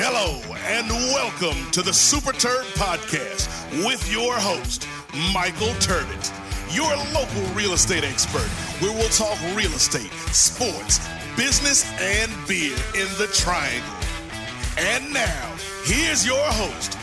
[0.00, 3.48] Hello and welcome to the Super Terb Podcast
[3.84, 4.86] with your host,
[5.34, 6.32] Michael Turbot,
[6.70, 8.46] your local real estate expert,
[8.80, 11.00] where we'll talk real estate, sports,
[11.36, 13.92] business, and beer in the triangle.
[14.78, 16.96] And now, here's your host,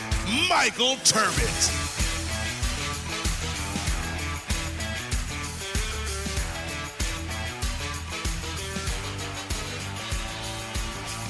[0.48, 1.70] Michael Turbot.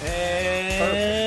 [0.05, 1.26] And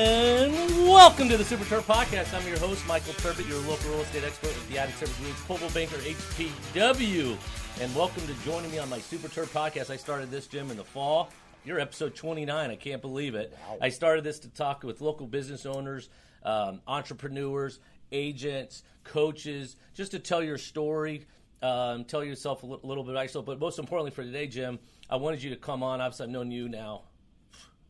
[1.00, 2.38] welcome to the Super Terb Podcast.
[2.38, 5.34] I'm your host, Michael Turbot, your local real estate expert with the Added Service Group,
[5.48, 7.38] Coldwell Banker HPW.
[7.80, 9.88] And welcome to joining me on my Super Terb Podcast.
[9.88, 11.30] I started this, Jim, in the fall.
[11.64, 12.70] You're episode 29.
[12.70, 13.56] I can't believe it.
[13.80, 16.10] I started this to talk with local business owners,
[16.42, 17.80] um, entrepreneurs,
[18.12, 21.24] agents, coaches, just to tell your story,
[21.62, 23.46] um, tell yourself a little bit about yourself.
[23.46, 24.78] But most importantly for today, Jim,
[25.08, 26.02] I wanted you to come on.
[26.02, 27.04] Obviously, I've known you now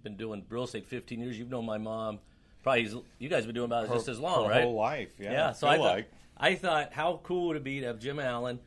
[0.05, 1.37] been doing real estate 15 years.
[1.37, 2.21] You've known my mom.
[2.63, 2.83] Probably
[3.19, 4.63] you guys have been doing about it just as long, her right?
[4.63, 5.33] whole life, yeah.
[5.33, 5.53] Yeah.
[5.53, 6.11] So I thought, like.
[6.37, 8.61] I thought, how cool would it be to have Jim Allen,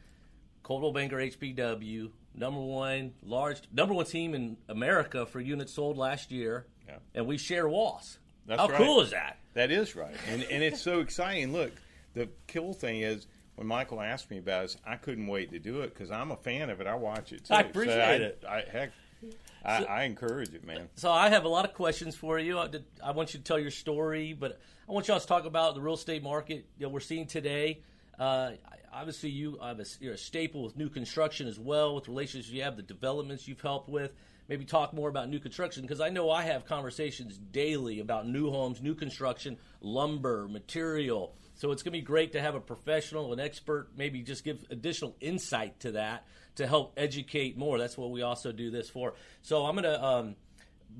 [0.63, 6.31] Coldwell Banker HPW, number one large number one team in America for units sold last
[6.31, 6.97] year, Yeah.
[7.15, 8.17] and we share walls.
[8.45, 8.77] That's how right.
[8.77, 9.37] cool is that?
[9.53, 11.53] That is right, and and it's so exciting.
[11.53, 11.71] Look,
[12.15, 15.81] the cool thing is when Michael asked me about it, I couldn't wait to do
[15.81, 16.87] it because I'm a fan of it.
[16.87, 17.45] I watch it.
[17.45, 17.53] Too.
[17.53, 18.43] I So appreciate I, it.
[18.49, 18.91] I, heck,
[19.63, 20.89] I, I encourage it, man.
[20.95, 22.59] So I have a lot of questions for you.
[22.59, 25.45] I, did, I want you to tell your story, but I want y'all to talk
[25.45, 27.81] about the real estate market that we're seeing today.
[28.19, 28.51] Uh,
[28.91, 32.63] obviously, you have a, you're a staple with new construction as well, with relationships you
[32.63, 34.13] have, the developments you've helped with.
[34.49, 38.51] Maybe talk more about new construction because I know I have conversations daily about new
[38.51, 41.33] homes, new construction, lumber, material.
[41.55, 44.65] So it's going to be great to have a professional, an expert, maybe just give
[44.69, 47.77] additional insight to that to help educate more.
[47.77, 49.13] That's what we also do this for.
[49.41, 50.03] So I'm going to.
[50.03, 50.35] Um,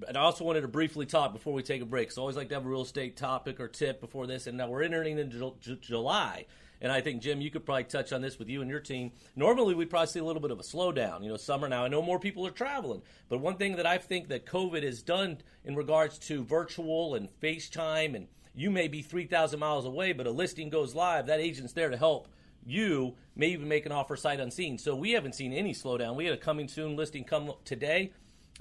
[0.07, 2.11] and I also wanted to briefly talk before we take a break.
[2.11, 4.47] So I always like to have a real estate topic or tip before this.
[4.47, 6.47] And now we're entering into Ju- Ju- July.
[6.81, 9.13] And I think, Jim, you could probably touch on this with you and your team.
[9.37, 11.85] Normally, we'd probably see a little bit of a slowdown, you know, summer now.
[11.85, 13.03] I know more people are traveling.
[13.29, 17.29] But one thing that I think that COVID has done in regards to virtual and
[17.39, 21.73] FaceTime, and you may be 3,000 miles away, but a listing goes live, that agent's
[21.73, 22.27] there to help
[22.65, 24.77] you may even make an offer sight unseen.
[24.77, 26.15] So we haven't seen any slowdown.
[26.15, 28.11] We had a coming soon listing come today.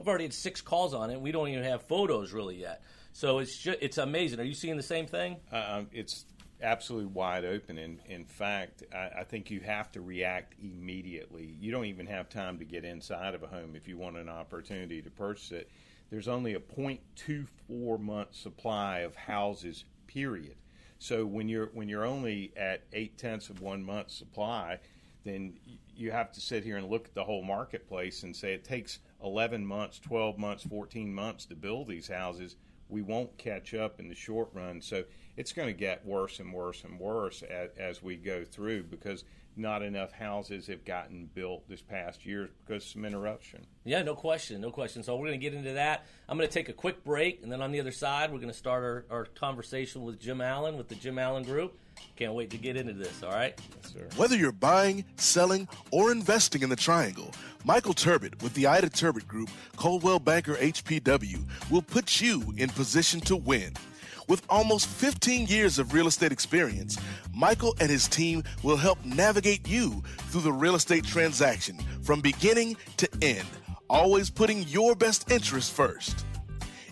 [0.00, 1.20] I've already had six calls on it.
[1.20, 2.82] We don't even have photos really yet.
[3.12, 4.40] So it's just, it's amazing.
[4.40, 5.36] Are you seeing the same thing?
[5.52, 6.24] Um, it's
[6.62, 7.76] absolutely wide open.
[7.76, 11.56] In in fact, I, I think you have to react immediately.
[11.60, 14.30] You don't even have time to get inside of a home if you want an
[14.30, 15.70] opportunity to purchase it.
[16.12, 19.86] There's only a 0.24 month supply of houses.
[20.06, 20.56] Period.
[20.98, 24.78] So when you're when you're only at eight tenths of one month supply,
[25.24, 25.54] then
[25.96, 28.98] you have to sit here and look at the whole marketplace and say it takes
[29.24, 32.56] 11 months, 12 months, 14 months to build these houses.
[32.90, 34.82] We won't catch up in the short run.
[34.82, 35.04] So
[35.38, 39.24] it's going to get worse and worse and worse as, as we go through because
[39.56, 43.66] not enough houses have gotten built this past year because of some interruption.
[43.84, 45.02] Yeah, no question, no question.
[45.02, 46.06] So we're going to get into that.
[46.28, 48.52] I'm going to take a quick break, and then on the other side, we're going
[48.52, 51.78] to start our, our conversation with Jim Allen with the Jim Allen Group.
[52.16, 53.22] Can't wait to get into this.
[53.22, 53.58] All right.
[53.82, 54.08] Yes, sir.
[54.16, 57.32] Whether you're buying, selling, or investing in the triangle,
[57.64, 63.20] Michael Turbot with the Ida Turbot Group, Coldwell Banker HPW, will put you in position
[63.22, 63.74] to win.
[64.28, 66.96] With almost 15 years of real estate experience,
[67.34, 72.76] Michael and his team will help navigate you through the real estate transaction from beginning
[72.98, 73.48] to end,
[73.90, 76.24] always putting your best interest first.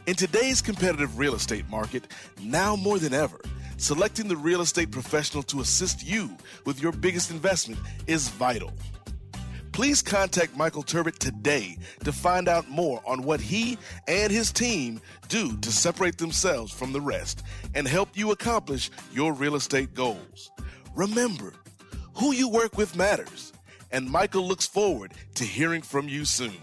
[0.07, 2.09] In today's competitive real estate market,
[2.43, 3.41] now more than ever,
[3.77, 6.31] selecting the real estate professional to assist you
[6.67, 8.73] with your biggest investment is vital.
[9.73, 15.01] Please contact Michael Turbot today to find out more on what he and his team
[15.29, 17.43] do to separate themselves from the rest
[17.75, 20.51] and help you accomplish your real estate goals.
[20.95, 21.55] Remember,
[22.15, 23.53] who you work with matters,
[23.93, 26.57] and Michael looks forward to hearing from you soon.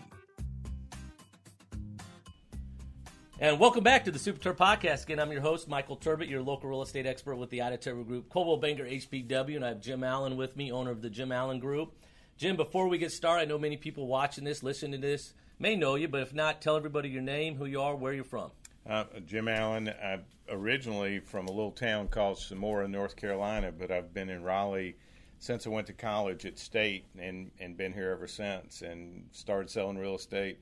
[3.40, 5.04] And welcome back to the Super Terb Podcast.
[5.04, 8.30] Again, I'm your host, Michael Turbot, your local real estate expert with the Turbot Group,
[8.30, 11.60] Coldwell Banker HPW, and I have Jim Allen with me, owner of the Jim Allen
[11.60, 11.94] Group.
[12.38, 15.76] Jim, before we get started, I know many people watching this, listening to this, may
[15.76, 18.52] know you, but if not, tell everybody your name, who you are, where you're from.
[18.88, 24.14] Uh, Jim Allen, I'm originally from a little town called Semora, North Carolina, but I've
[24.14, 24.96] been in Raleigh
[25.40, 29.72] since I went to college at State and, and been here ever since and started
[29.72, 30.60] selling real estate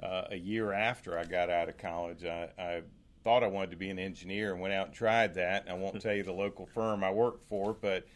[0.00, 2.24] uh, a year after I got out of college.
[2.24, 2.82] I, I
[3.24, 5.66] thought I wanted to be an engineer and went out and tried that.
[5.68, 8.06] I won't tell you the local firm I worked for, but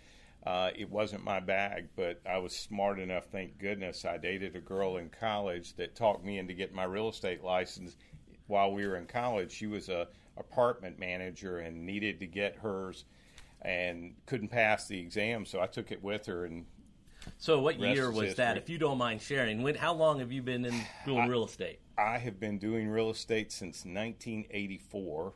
[0.46, 1.88] uh, it wasn't my bag.
[1.96, 4.04] But I was smart enough, thank goodness.
[4.04, 7.96] I dated a girl in college that talked me into getting my real estate license
[8.46, 9.52] while we were in college.
[9.52, 13.04] She was a apartment manager and needed to get hers
[13.62, 16.64] and couldn't pass the exam, so I took it with her and
[17.38, 18.56] So, what Rest year was that?
[18.56, 19.74] If you don't mind sharing, when?
[19.74, 21.80] How long have you been in doing real estate?
[21.98, 25.34] I have been doing real estate since 1984.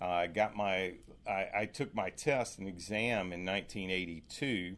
[0.00, 0.94] Uh, I got my,
[1.28, 4.76] I, I took my test and exam in 1982,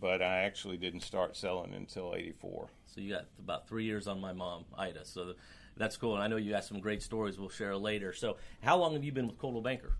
[0.00, 2.68] but I actually didn't start selling until 84.
[2.86, 5.04] So you got about three years on my mom, Ida.
[5.04, 5.34] So
[5.76, 6.14] that's cool.
[6.14, 8.12] And I know you got some great stories we'll share later.
[8.12, 9.92] So how long have you been with Coldwell Banker?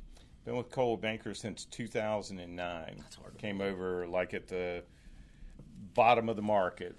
[0.44, 2.94] Been with Cold Banker since 2009.
[2.98, 4.84] That's hard to Came over like at the
[5.94, 6.96] bottom of the market.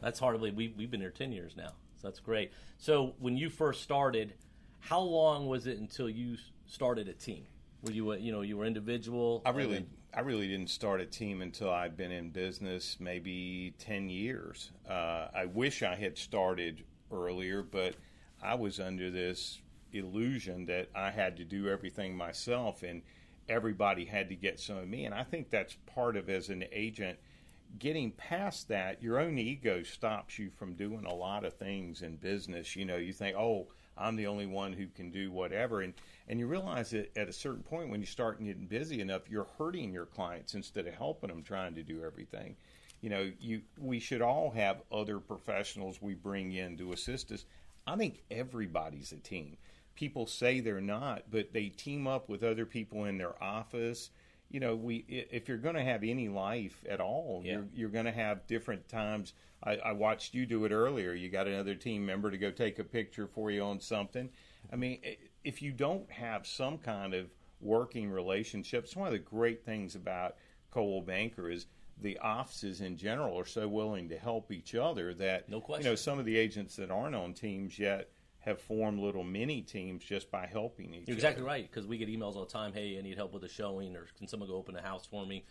[0.00, 1.72] That's hardly we we've been here ten years now.
[1.96, 2.52] So that's great.
[2.78, 4.34] So when you first started,
[4.80, 7.44] how long was it until you started a team?
[7.86, 9.42] Were you a, you know you were individual?
[9.46, 13.74] I really, then- I really didn't start a team until I'd been in business maybe
[13.78, 14.72] ten years.
[14.88, 17.94] Uh, I wish I had started earlier, but
[18.42, 19.60] I was under this
[19.92, 23.02] illusion that I had to do everything myself, and
[23.48, 25.04] everybody had to get some of me.
[25.04, 27.18] And I think that's part of as an agent
[27.78, 32.16] getting past that, your own ego stops you from doing a lot of things in
[32.16, 32.74] business.
[32.74, 35.80] You know, you think, oh, I'm the only one who can do whatever.
[35.80, 35.94] And,
[36.28, 39.48] and you realize that at a certain point when you start getting busy enough, you're
[39.58, 42.56] hurting your clients instead of helping them trying to do everything.
[43.00, 47.44] You know, you we should all have other professionals we bring in to assist us.
[47.86, 49.58] I think everybody's a team.
[49.94, 54.10] People say they're not, but they team up with other people in their office
[54.50, 57.52] you know, we if you're going to have any life at all, Yeah.
[57.54, 59.32] you're you're going to have different times.
[59.66, 61.12] I, I watched you do it earlier.
[61.12, 64.30] You got another team member to go take a picture for you on something.
[64.72, 65.00] I mean,
[65.44, 67.26] if you don't have some kind of
[67.60, 70.36] working relationships, one of the great things about
[70.70, 71.66] Coldwell Banker is
[72.00, 75.94] the offices in general are so willing to help each other that No you know
[75.94, 78.10] some of the agents that aren't on teams yet
[78.40, 81.14] have formed little mini teams just by helping each You're other.
[81.14, 82.72] exactly right because we get emails all the time.
[82.72, 85.26] Hey, I need help with a showing, or can someone go open a house for
[85.26, 85.44] me?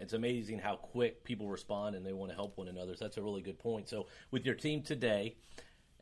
[0.00, 2.94] It's amazing how quick people respond and they want to help one another.
[2.96, 3.88] So that's a really good point.
[3.88, 5.36] So with your team today,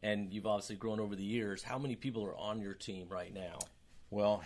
[0.03, 3.33] and you've obviously grown over the years, how many people are on your team right
[3.35, 3.59] now?
[4.11, 4.43] Well,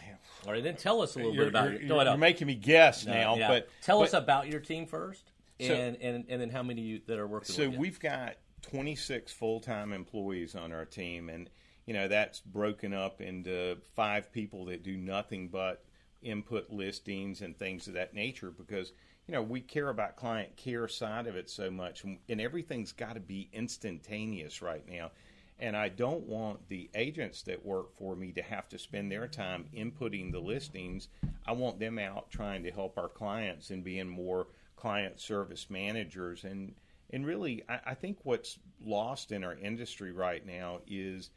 [0.46, 1.88] All right, then tell us a little bit about you're- your.
[1.88, 2.06] Go ahead.
[2.08, 3.48] you're making me guess now, Yeah.
[3.48, 6.80] but tell but- us about your team first, So- and, and and then how many
[6.82, 7.54] you, that are working.
[7.54, 7.78] So with you.
[7.78, 11.48] we've got 26 full-time employees on our team, and
[11.86, 15.84] you know that's broken up into five people that do nothing but
[16.22, 18.92] input listings and things of that nature because
[19.32, 23.14] you know we care about client care side of it so much, and everything's got
[23.14, 25.10] to be instantaneous right now.
[25.58, 29.26] And I don't want the agents that work for me to have to spend their
[29.26, 31.08] time inputting the listings.
[31.46, 36.44] I want them out trying to help our clients and being more client service managers.
[36.44, 36.74] And
[37.08, 41.30] and really, I, I think what's lost in our industry right now is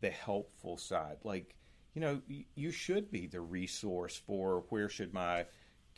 [0.00, 1.16] the helpful side.
[1.24, 1.56] Like,
[1.94, 2.22] you know,
[2.54, 5.46] you should be the resource for where should my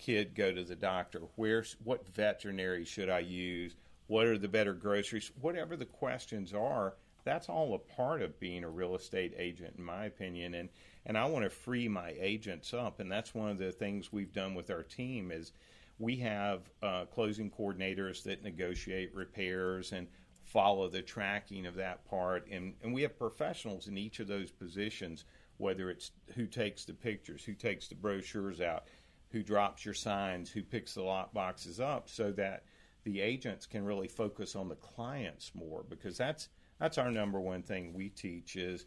[0.02, 1.22] kid go to the doctor?
[1.36, 3.76] Where's what veterinary should I use?
[4.08, 5.30] What are the better groceries?
[5.40, 6.94] Whatever the questions are,
[7.24, 10.54] that's all a part of being a real estate agent, in my opinion.
[10.54, 10.68] And
[11.06, 14.32] and I want to free my agents up, and that's one of the things we've
[14.32, 15.52] done with our team is
[15.98, 20.08] we have uh, closing coordinators that negotiate repairs and
[20.44, 24.50] follow the tracking of that part, and and we have professionals in each of those
[24.50, 25.24] positions,
[25.58, 28.84] whether it's who takes the pictures, who takes the brochures out,
[29.32, 32.64] who drops your signs, who picks the lot boxes up, so that
[33.04, 36.48] the agents can really focus on the clients more because that's
[36.78, 38.86] that's our number one thing we teach is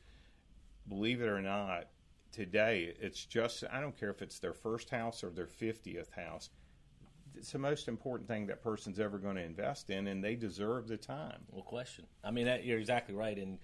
[0.87, 1.87] believe it or not
[2.31, 6.49] today it's just i don't care if it's their first house or their 50th house
[7.37, 10.87] it's the most important thing that person's ever going to invest in and they deserve
[10.87, 12.05] the time well question.
[12.23, 13.37] I mean, that, you're exactly right.
[13.37, 13.59] And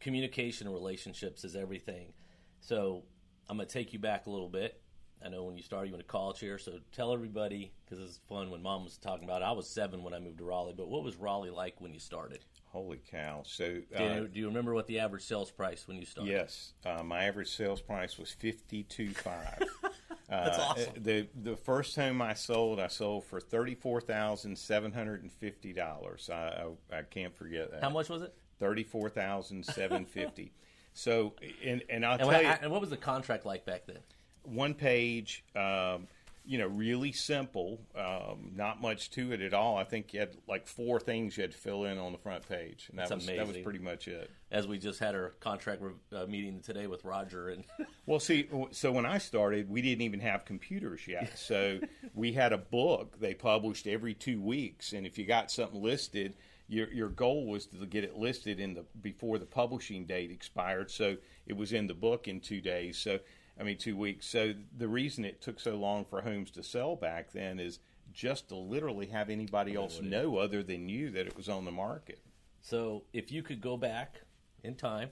[0.00, 2.12] communication and relationships is everything.
[2.60, 3.04] So
[3.48, 4.80] I'm going to take you back a little bit.
[5.24, 6.58] I know when you started, you went to college here.
[6.58, 9.46] So tell everybody, because it's fun when mom was talking about it.
[9.46, 12.00] I was seven when I moved to Raleigh, but what was Raleigh like when you
[12.00, 12.44] started?
[12.76, 15.96] holy cow so Do uh, you, do you remember what the average sales price when
[15.96, 16.30] you started?
[16.30, 19.62] Yes, uh, my average sales price was fifty two five.
[20.28, 20.92] That's awesome.
[20.96, 25.32] The the first home I sold, I sold for thirty four thousand seven hundred and
[25.32, 26.28] fifty dollars.
[26.30, 27.82] I, I I can't forget that.
[27.82, 28.34] How much was it?
[28.58, 30.52] Thirty four thousand seven fifty.
[30.92, 33.86] So and and I'll And tell what, you, and what was the contract like back
[33.86, 33.98] then?
[34.46, 36.06] One page, um,
[36.46, 39.76] you know, really simple, um, not much to it at all.
[39.76, 42.48] I think you had like four things you had to fill in on the front
[42.48, 44.30] page, and that That's was that was pretty much it.
[44.52, 47.64] As we just had our contract re- uh, meeting today with Roger, and
[48.06, 51.36] Well, see, so when I started, we didn't even have computers yet.
[51.36, 51.80] So
[52.14, 56.34] we had a book they published every two weeks, and if you got something listed,
[56.68, 60.90] your your goal was to get it listed in the before the publishing date expired.
[60.90, 62.98] So it was in the book in two days.
[62.98, 63.18] So
[63.58, 64.26] I mean two weeks.
[64.26, 67.78] So the reason it took so long for homes to sell back then is
[68.12, 71.70] just to literally have anybody else know other than you that it was on the
[71.70, 72.20] market.
[72.60, 74.20] So if you could go back
[74.64, 75.10] in time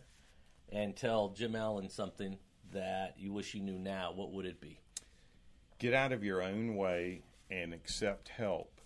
[0.71, 2.39] and tell Jim Allen something
[2.73, 4.81] that you wish you knew now, what would it be?
[5.79, 8.81] Get out of your own way and accept help.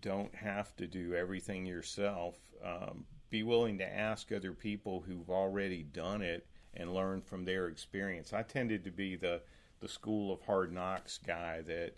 [0.00, 2.36] Don't have to do everything yourself.
[2.64, 7.68] Um, be willing to ask other people who've already done it and learn from their
[7.68, 8.32] experience.
[8.32, 9.42] I tended to be the
[9.80, 11.96] the school of hard knocks guy that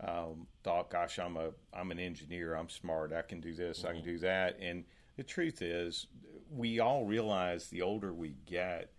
[0.00, 2.54] um, thought, "Gosh, I'm a I'm an engineer.
[2.54, 3.12] I'm smart.
[3.12, 3.80] I can do this.
[3.80, 3.88] Mm-hmm.
[3.88, 4.84] I can do that." And
[5.16, 6.06] the truth is,
[6.50, 8.92] we all realize the older we get,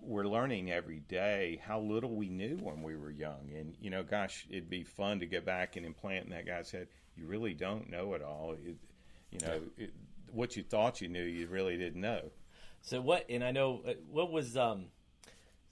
[0.00, 3.50] we're learning every day how little we knew when we were young.
[3.54, 6.70] And, you know, gosh, it'd be fun to get back and implant in that guy's
[6.70, 6.88] head.
[7.16, 8.52] You really don't know it all.
[8.64, 8.76] It,
[9.30, 9.92] you know, it,
[10.30, 12.30] what you thought you knew, you really didn't know.
[12.82, 13.24] So what?
[13.30, 14.86] And I know uh, what was um,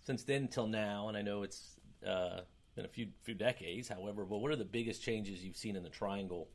[0.01, 2.41] since then till now, and I know it's uh,
[2.77, 3.89] been a few few decades.
[3.89, 6.49] However, but what are the biggest changes you've seen in the triangle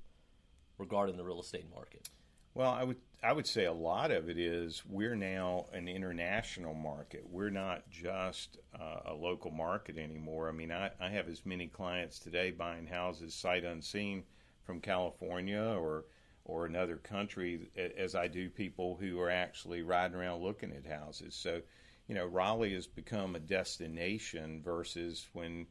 [0.77, 2.09] regarding the real estate market?
[2.53, 6.73] Well, I would I would say a lot of it is we're now an international
[6.73, 7.25] market.
[7.29, 10.47] We're not just uh, a local market anymore.
[10.47, 14.23] I mean, I, I have as many clients today buying houses sight unseen
[14.63, 16.05] from California or
[16.45, 21.35] or another country as I do people who are actually riding around looking at houses.
[21.35, 21.61] So,
[22.07, 25.67] you know, Raleigh has become a destination versus when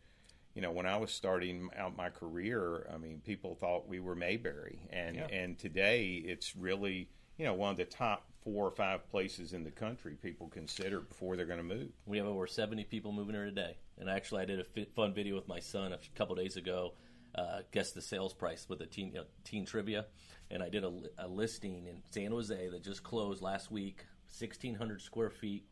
[0.54, 4.14] you know, when I was starting out my career, I mean, people thought we were
[4.14, 5.26] Mayberry, and yeah.
[5.26, 9.64] and today it's really you know one of the top four or five places in
[9.64, 11.88] the country people consider before they're going to move.
[12.06, 15.34] We have over seventy people moving here today, and actually, I did a fun video
[15.34, 16.92] with my son a couple days ago.
[17.34, 20.06] Uh, guess the sales price with a teen you know, teen trivia,
[20.50, 24.74] and I did a, a listing in San Jose that just closed last week, sixteen
[24.74, 25.64] hundred square feet,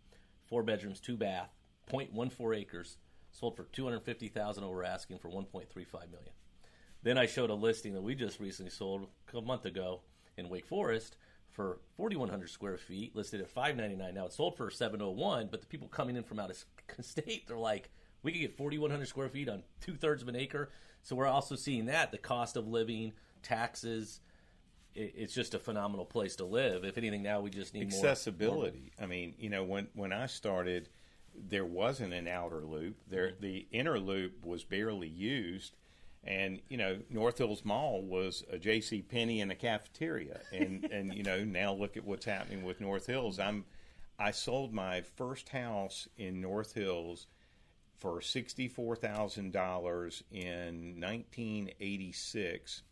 [0.49, 1.51] four bedrooms, two bath,
[1.91, 2.97] 0.14 acres
[3.31, 5.75] sold for 250,000 over asking for 1.35
[6.11, 6.33] million.
[7.03, 10.03] Then I showed a listing that we just recently sold a month ago
[10.37, 11.17] in Wake Forest
[11.51, 15.87] for 4100 square feet listed at 599 now it's sold for 701 but the people
[15.87, 16.65] coming in from out of
[17.05, 17.91] state they're like
[18.23, 20.71] we could get 4100 square feet on two-thirds of an acre
[21.03, 23.13] so we're also seeing that the cost of living
[23.43, 24.21] taxes
[24.95, 29.05] it's just a phenomenal place to live if anything now we just need accessibility more,
[29.05, 30.89] i mean you know when when i started
[31.35, 32.97] there wasn't an outer loop.
[33.09, 33.43] There, mm-hmm.
[33.43, 35.77] the inner loop was barely used,
[36.25, 39.03] and you know North Hills Mall was a J.C.
[39.03, 43.07] Penney and a cafeteria, and and you know now look at what's happening with North
[43.07, 43.39] Hills.
[43.39, 43.65] I'm
[44.19, 47.27] I sold my first house in North Hills
[47.99, 52.83] for sixty four thousand dollars in nineteen eighty six.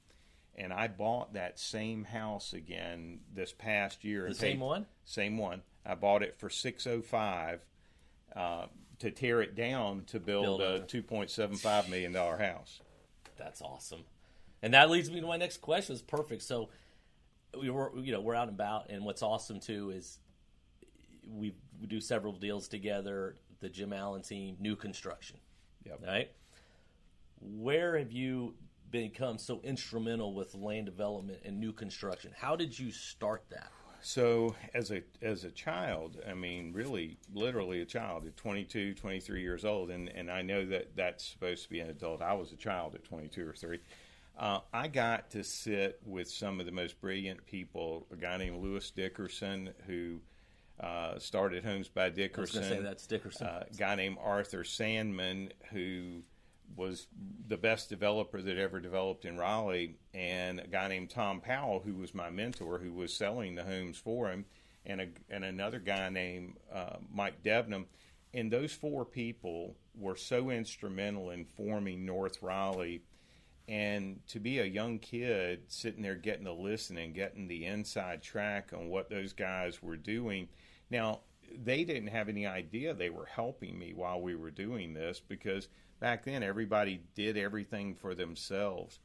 [0.57, 4.29] And I bought that same house again this past year.
[4.29, 4.87] The same paid, one.
[5.05, 5.63] Same one.
[5.87, 7.65] I bought it for six oh five
[8.37, 8.67] uh,
[8.99, 12.81] to tear it down to build, build a two point seven five million dollar house.
[13.39, 14.05] That's awesome,
[14.61, 15.95] and that leads me to my next question.
[15.95, 16.43] Is perfect.
[16.43, 16.69] So
[17.59, 20.19] we were, you know, we're out and about, and what's awesome too is
[21.27, 23.37] we we do several deals together.
[23.61, 25.39] The Jim Allen team, new construction.
[25.87, 26.01] Yep.
[26.07, 26.31] Right.
[27.41, 28.55] Where have you
[28.91, 32.33] become so instrumental with land development and new construction?
[32.37, 33.71] How did you start that?
[34.03, 39.43] so as a as a child, I mean, really, literally a child at 22, 23
[39.43, 42.23] years old, and and I know that that's supposed to be an adult.
[42.23, 43.79] I was a child at 22 or 3.
[44.39, 48.07] Uh, I got to sit with some of the most brilliant people.
[48.13, 50.21] A guy named Lewis Dickerson, who
[50.81, 52.65] uh, started Homes by Dickerson.
[52.65, 53.47] I was say that's Dickerson.
[53.47, 56.23] Uh, a guy named Arthur Sandman, who
[56.77, 57.07] was
[57.49, 61.95] the best developer that ever developed in Raleigh, and a guy named Tom Powell, who
[61.95, 64.45] was my mentor, who was selling the homes for him,
[64.87, 67.87] and a, and another guy named uh, Mike Devnam.
[68.33, 73.03] And those four people were so instrumental in forming North Raleigh.
[73.69, 78.23] And to be a young kid sitting there getting to listen and getting the inside
[78.23, 80.49] track on what those guys were doing.
[80.91, 81.21] Now,
[81.65, 85.69] they didn't have any idea they were helping me while we were doing this because
[86.01, 88.99] back then everybody did everything for themselves.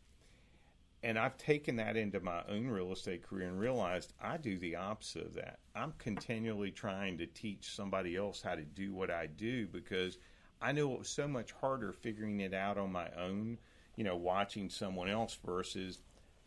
[1.03, 4.77] And I've taken that into my own real estate career and realized I do the
[4.77, 5.59] opposite of that.
[5.75, 10.17] I'm continually trying to teach somebody else how to do what I do because
[10.61, 13.59] I knew it was so much harder figuring it out on my own,
[13.97, 15.99] you know, watching someone else versus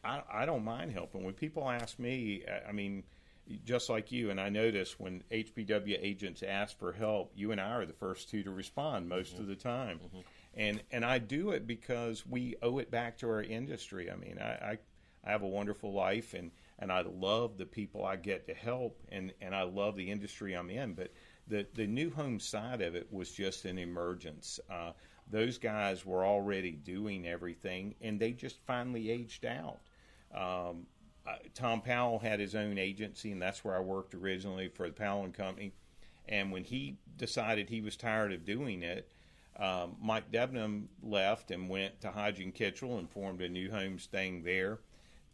[0.02, 1.22] I, I don't mind helping.
[1.22, 3.04] When people ask me, I mean,
[3.64, 7.74] just like you, and I notice when HPW agents ask for help, you and I
[7.74, 9.42] are the first two to respond most mm-hmm.
[9.42, 10.00] of the time.
[10.04, 10.18] Mm-hmm
[10.58, 14.10] and and I do it because we owe it back to our industry.
[14.10, 14.78] I mean, I, I,
[15.24, 16.50] I have a wonderful life, and
[16.80, 20.54] and I love the people I get to help, and and I love the industry
[20.54, 20.94] I'm in.
[20.94, 21.12] But
[21.46, 24.58] the the new home side of it was just an emergence.
[24.68, 24.92] Uh,
[25.30, 29.78] those guys were already doing everything, and they just finally aged out.
[30.34, 30.86] Um,
[31.26, 34.94] uh, Tom Powell had his own agency, and that's where I worked originally for the
[34.94, 35.72] Powell and Company.
[36.28, 39.08] And when he decided he was tired of doing it,
[39.58, 43.98] um, Mike Debenham left and went to Hodge & Kittrell and formed a new home
[43.98, 44.78] staying there.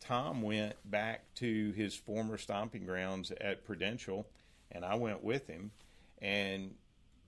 [0.00, 4.26] Tom went back to his former stomping grounds at Prudential,
[4.70, 5.70] and I went with him.
[6.20, 6.74] And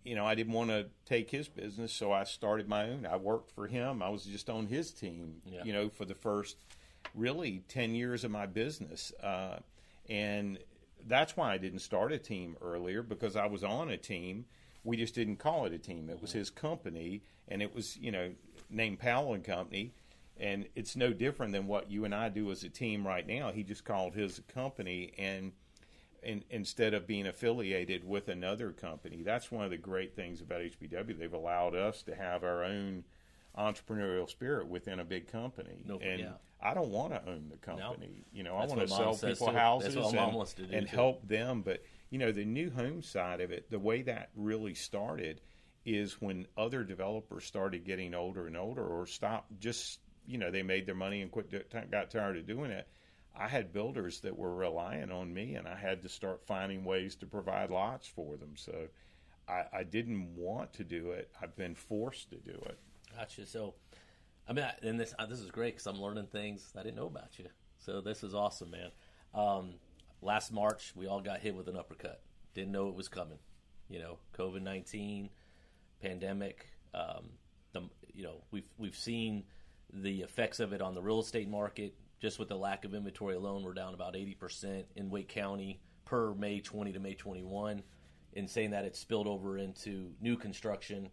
[0.07, 3.07] you know, I didn't want to take his business, so I started my own.
[3.07, 4.03] I worked for him.
[4.03, 5.65] I was just on his team, yeah.
[5.65, 6.57] you know, for the first
[7.13, 9.13] really 10 years of my business.
[9.21, 9.59] Uh,
[10.09, 10.59] and
[11.09, 14.45] that's why I didn't start a team earlier because I was on a team.
[14.87, 16.09] We just didn't call it a team.
[16.09, 18.33] It was his company, and it was, you know,
[18.71, 19.93] named Powell and Company.
[20.39, 23.53] And it's no different than what you and I do as a team right now.
[23.53, 25.53] He just called his company, and–
[26.27, 29.23] in, instead of being affiliated with another company.
[29.23, 31.19] That's one of the great things about HPW.
[31.19, 33.05] They've allowed us to have our own
[33.57, 35.77] entrepreneurial spirit within a big company.
[35.87, 36.33] No, and yeah.
[36.61, 38.25] I don't want to own the company.
[38.33, 38.39] No.
[38.39, 39.57] You know, That's I want to sell people too.
[39.57, 41.63] houses and, and help them.
[41.63, 45.41] But you know, the new home side of it, the way that really started
[45.85, 49.59] is when other developers started getting older and older, or stopped.
[49.61, 52.89] Just you know, they made their money and quit, got tired of doing it
[53.39, 57.17] I had builders that were relying on me, and I had to start finding ways
[57.17, 58.55] to provide lots for them.
[58.57, 58.89] So
[59.49, 61.31] I, I didn't want to do it.
[61.41, 62.79] I've been forced to do it.
[63.15, 63.47] Gotcha.
[63.47, 63.75] So,
[64.49, 67.07] I mean, I, and this this is great because I'm learning things I didn't know
[67.07, 67.47] about you.
[67.79, 68.91] So this is awesome, man.
[69.35, 69.75] Um,
[70.23, 72.23] last March, we all got hit with an uppercut.
[72.55, 73.39] Didn't know it was coming.
[73.89, 75.31] You know, COVID nineteen,
[76.03, 76.67] pandemic.
[76.95, 77.31] Um,
[77.73, 79.45] the you know we've we've seen
[79.93, 83.35] the effects of it on the real estate market just with the lack of inventory
[83.35, 87.83] alone, we're down about 80% in Wake County per May 20 to May 21.
[88.33, 91.11] In saying that, it's spilled over into new construction.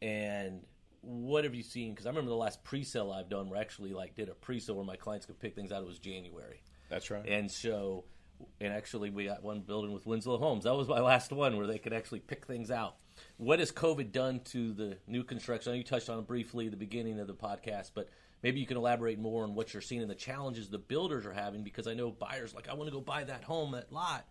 [0.00, 0.62] And
[1.06, 1.92] what have you seen?
[1.92, 4.74] Because I remember the last pre-sale I've done, where I actually like did a pre-sale
[4.74, 5.82] where my clients could pick things out.
[5.82, 6.62] It was January.
[6.90, 7.24] That's right.
[7.26, 8.04] And so,
[8.60, 10.64] and actually, we got one building with Winslow Homes.
[10.64, 12.96] That was my last one where they could actually pick things out.
[13.36, 15.70] What has COVID done to the new construction?
[15.70, 18.08] I know you touched on it briefly at the beginning of the podcast, but
[18.42, 21.32] maybe you can elaborate more on what you're seeing and the challenges the builders are
[21.32, 24.26] having because I know buyers like I want to go buy that home, that lot,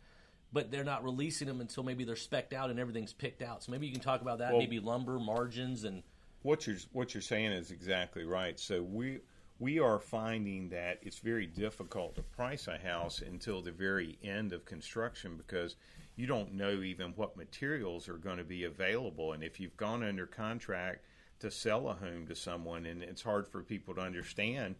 [0.54, 3.64] but they're not releasing them until maybe they're specked out and everything's picked out.
[3.64, 6.04] So maybe you can talk about that, well, maybe lumber margins and
[6.46, 8.60] what you're what you're saying is exactly right.
[8.60, 9.20] So we
[9.58, 14.54] we are finding that it's very difficult to price a house until the very end
[14.54, 15.76] of construction because
[16.16, 20.04] you don't know even what materials are going to be available and if you've gone
[20.04, 21.00] under contract
[21.40, 24.76] to sell a home to someone, and it's hard for people to understand.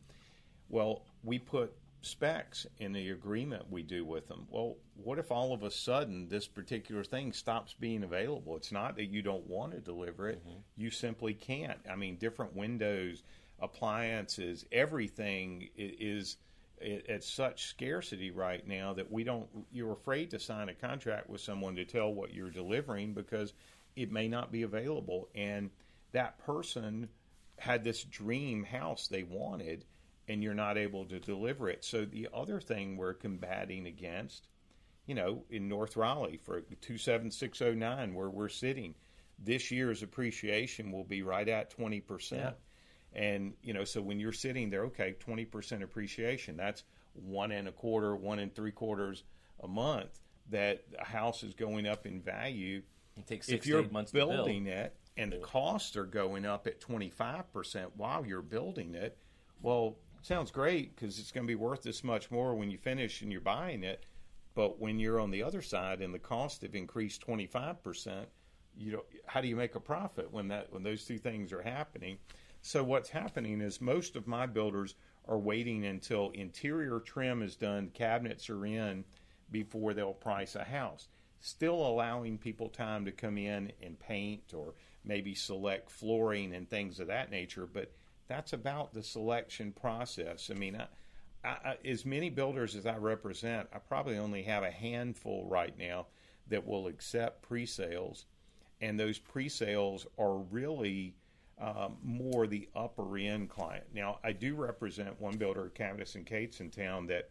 [0.70, 1.74] Well, we put
[2.06, 4.48] specs in the agreement we do with them.
[4.50, 8.56] Well, what if all of a sudden this particular thing stops being available?
[8.56, 10.60] It's not that you don't want to deliver it, mm-hmm.
[10.78, 11.80] you simply can't.
[11.90, 13.24] I mean, different windows,
[13.60, 16.38] appliances, everything is
[17.08, 21.40] at such scarcity right now that we don't you're afraid to sign a contract with
[21.40, 23.54] someone to tell what you're delivering because
[23.96, 25.70] it may not be available and
[26.12, 27.08] that person
[27.58, 29.86] had this dream house they wanted
[30.28, 31.84] and you're not able to deliver it.
[31.84, 34.48] So the other thing we're combating against,
[35.06, 38.96] you know, in North Raleigh for 27609 where we're sitting,
[39.38, 42.32] this year's appreciation will be right at 20%.
[42.32, 42.52] Yeah.
[43.14, 46.84] And, you know, so when you're sitting there, okay, 20% appreciation, that's
[47.14, 49.24] one and a quarter, one and three quarters
[49.64, 52.82] a month that a house is going up in value.
[53.18, 56.82] It takes six if you're months building it and the costs are going up at
[56.82, 59.18] 25% while you're building it,
[59.62, 63.22] well, sounds great because it's going to be worth this much more when you finish
[63.22, 64.06] and you're buying it.
[64.56, 68.26] But when you're on the other side and the costs have increased 25%,
[68.76, 71.62] you know, how do you make a profit when that when those two things are
[71.62, 72.18] happening?
[72.62, 74.96] So what's happening is most of my builders
[75.28, 79.06] are waiting until interior trim is done, cabinets are in
[79.52, 81.08] before they'll price a house.
[81.40, 87.00] Still allowing people time to come in and paint or maybe select flooring and things
[87.00, 87.92] of that nature, but
[88.28, 90.50] that's about the selection process.
[90.50, 90.82] I mean,
[91.44, 95.78] I, I, as many builders as I represent, I probably only have a handful right
[95.78, 96.08] now
[96.48, 98.26] that will accept pre sales,
[98.82, 101.16] and those pre sales are really
[101.60, 103.86] um, more the upper end client.
[103.94, 107.30] Now, I do represent one builder, Cavness and Cates, in town that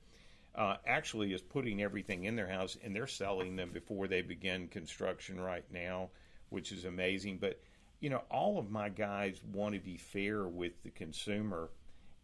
[0.55, 4.69] uh, actually is putting everything in their house and they're selling them before they begin
[4.69, 6.11] construction right now
[6.55, 7.39] which is amazing.
[7.39, 7.61] But
[8.05, 11.71] you know, all of my guys want to be fair with the consumer,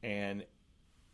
[0.02, 0.44] and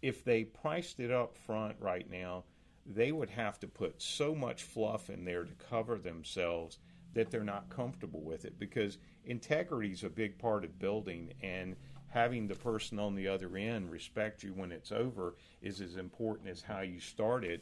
[0.02, 2.42] if they priced it up front right now,
[2.84, 6.80] they would have to put so much fluff in there to cover themselves
[7.14, 11.76] that they're not comfortable with it because integrity is a big part of building and
[12.08, 16.48] having the person on the other end respect you when it's over is as important
[16.48, 17.60] as how you started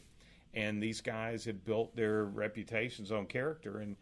[0.55, 3.95] and these guys have built their reputations on character and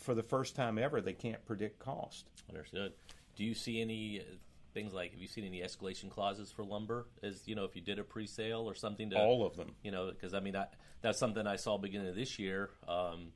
[0.00, 2.92] for the first time ever they can't predict cost Understood.
[3.36, 4.24] Do you see any uh,
[4.74, 7.06] things like have you seen any escalation clauses for lumber?
[7.22, 9.90] As you know, if you did a pre-sale or something to all of them you
[9.92, 10.66] know, because I mean I,
[11.00, 12.70] that's something I saw beginning of this year.
[12.88, 13.32] Um,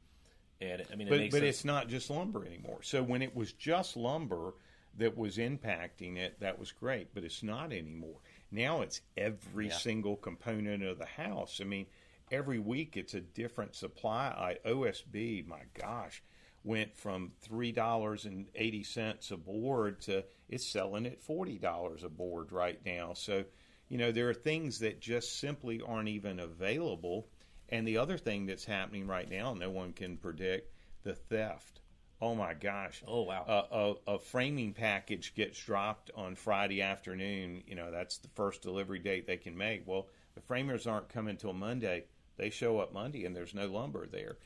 [0.61, 1.57] and I mean, it but makes but sense.
[1.57, 2.79] it's not just lumber anymore.
[2.83, 4.55] So when it was just lumber
[4.99, 7.09] that was impacting it, that was great.
[7.15, 8.19] But it's not anymore.
[8.51, 9.75] Now it's every Yeah.
[9.75, 11.61] single component of the house.
[11.61, 11.87] I mean,
[12.31, 14.29] every week it's a different supply.
[14.29, 16.23] I, OSB, my gosh,
[16.65, 22.03] went from three dollars and eighty cents a board to it's selling at forty dollars
[22.03, 23.13] a board right now.
[23.15, 23.45] So
[23.89, 27.29] you know there are things that just simply aren't even available.
[27.69, 30.71] And the other thing that's happening right now, no one can predict
[31.03, 31.81] the theft.
[32.21, 33.03] Oh my gosh!
[33.07, 33.45] Oh, wow.
[33.47, 37.63] A, a, a framing package gets dropped on Friday afternoon.
[37.67, 39.87] You know that's the first delivery date they can make.
[39.87, 42.05] Well, the framers aren't coming till Monday.
[42.37, 44.39] They show up Monday and there's no lumber there.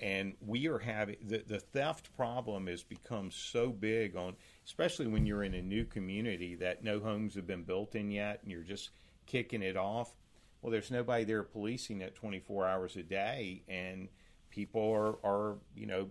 [0.00, 5.24] And we are having the, the theft problem has become so big on, especially when
[5.24, 8.62] you're in a new community that no homes have been built in yet, and you're
[8.62, 8.90] just
[9.26, 10.12] kicking it off
[10.64, 14.08] well, there's nobody there policing it 24 hours a day, and
[14.48, 16.08] people are, are you know,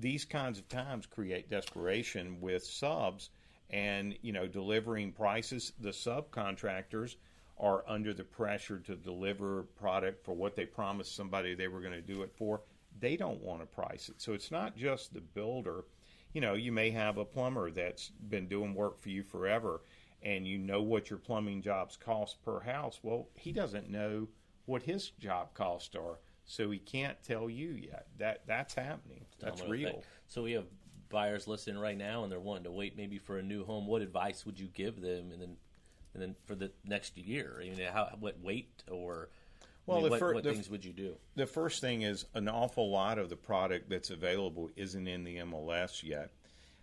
[0.00, 3.28] these kinds of times create desperation with subs,
[3.68, 5.74] and you know, delivering prices.
[5.78, 7.16] The subcontractors
[7.58, 11.92] are under the pressure to deliver product for what they promised somebody they were going
[11.92, 12.62] to do it for.
[13.00, 15.84] They don't want to price it, so it's not just the builder.
[16.32, 19.80] You know, you may have a plumber that's been doing work for you forever
[20.24, 22.98] and you know what your plumbing jobs cost per house.
[23.02, 24.28] Well, he doesn't know
[24.64, 28.06] what his job costs are, so he can't tell you yet.
[28.18, 29.26] That that's happening.
[29.40, 29.90] That's real.
[29.90, 30.06] effect.
[30.26, 30.64] So we have
[31.10, 33.86] buyers listening right now, and they're wanting to wait maybe for a new home.
[33.86, 35.56] What advice would you give them, and then
[36.14, 37.60] and then for the next year?
[37.60, 39.28] I mean, how what weight or
[39.62, 41.16] I Well, mean, the what, fir- what things would you do?
[41.36, 45.36] The first thing is an awful lot of the product that's available isn't in the
[45.38, 46.30] MLS yet.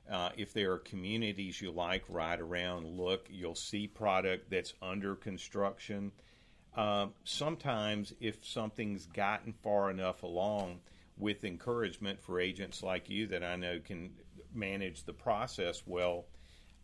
[0.09, 5.15] Uh, if there are communities you like, ride around, look, you'll see product that's under
[5.15, 6.11] construction.
[6.75, 10.79] Um, sometimes, if something's gotten far enough along,
[11.17, 14.11] with encouragement for agents like you that I know can
[14.53, 16.25] manage the process well,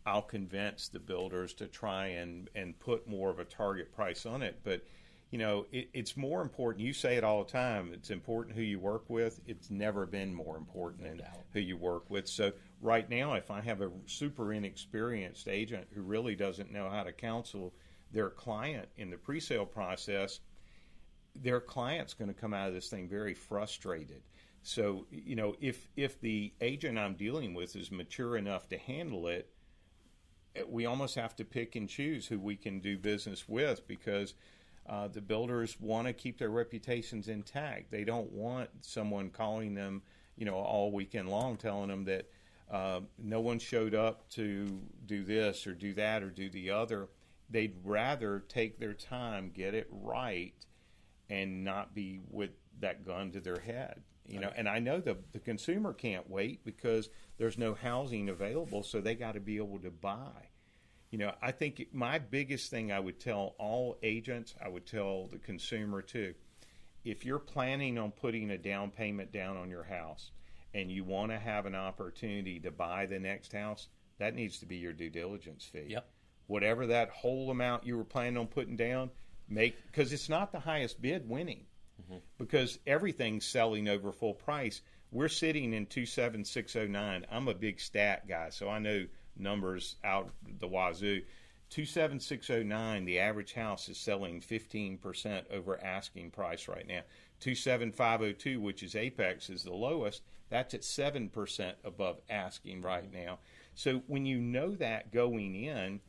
[0.06, 4.42] I'll convince the builders to try and, and put more of a target price on
[4.42, 4.60] it.
[4.64, 4.82] But
[5.30, 6.84] you know, it, it's more important.
[6.84, 7.90] You say it all the time.
[7.92, 9.40] It's important who you work with.
[9.46, 11.44] It's never been more important than doubt.
[11.52, 12.26] who you work with.
[12.26, 17.02] So right now, if I have a super inexperienced agent who really doesn't know how
[17.02, 17.74] to counsel
[18.10, 20.40] their client in the pre-sale process,
[21.34, 24.22] their client's going to come out of this thing very frustrated.
[24.62, 29.28] So you know, if if the agent I'm dealing with is mature enough to handle
[29.28, 29.50] it,
[30.66, 34.34] we almost have to pick and choose who we can do business with because
[34.88, 37.90] uh, the builders want to keep their reputations intact.
[37.90, 40.02] They don't want someone calling them,
[40.36, 42.26] you know, all weekend long, telling them that
[42.70, 47.08] uh, no one showed up to do this or do that or do the other.
[47.50, 50.54] They'd rather take their time, get it right,
[51.30, 54.02] and not be with that gun to their head.
[54.28, 58.82] You know, and I know the the consumer can't wait because there's no housing available,
[58.82, 60.48] so they got to be able to buy.
[61.10, 65.28] You know, I think my biggest thing I would tell all agents, I would tell
[65.28, 66.34] the consumer too,
[67.04, 70.30] if you're planning on putting a down payment down on your house
[70.74, 73.88] and you want to have an opportunity to buy the next house,
[74.18, 75.86] that needs to be your due diligence fee.
[75.88, 76.06] Yep.
[76.46, 79.10] Whatever that whole amount you were planning on putting down,
[79.48, 81.64] make because it's not the highest bid winning
[82.38, 84.80] because everything's selling over full price.
[85.10, 87.24] We're sitting in 27609.
[87.30, 89.06] I'm a big stat guy, so I know
[89.36, 90.30] numbers out
[90.60, 91.22] the wazoo.
[91.70, 97.02] 27609, the average house is selling 15% over asking price right now.
[97.40, 100.22] 27502, which is Apex, is the lowest.
[100.50, 103.26] That's at 7% above asking right mm-hmm.
[103.26, 103.38] now.
[103.74, 106.00] So when you know that going in,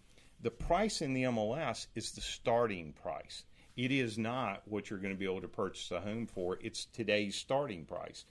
[0.41, 3.43] the price in the MLS is the starting price.
[3.79, 6.59] It is not what you're going to be able to purchase a home for.
[6.61, 8.25] It's today's starting price.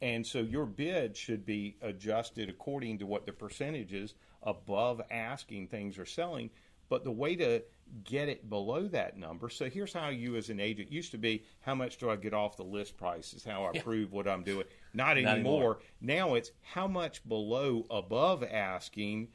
[0.00, 5.98] And so your bid should be adjusted according to what the percentages above asking things
[5.98, 6.48] are selling.
[6.88, 7.62] But the way to
[8.04, 11.44] get it below that number, so here's how you as an agent used to be
[11.60, 14.42] how much do I get off the list price is how I prove what I'm
[14.42, 14.64] doing.
[14.94, 15.34] Not anymore.
[15.34, 15.78] anymore.
[16.00, 19.28] Now it's how much below above asking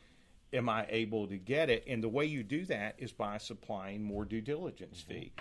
[0.51, 1.83] am I able to get it?
[1.85, 5.19] And the way you do that is by supplying more due diligence mm-hmm.
[5.19, 5.31] fee.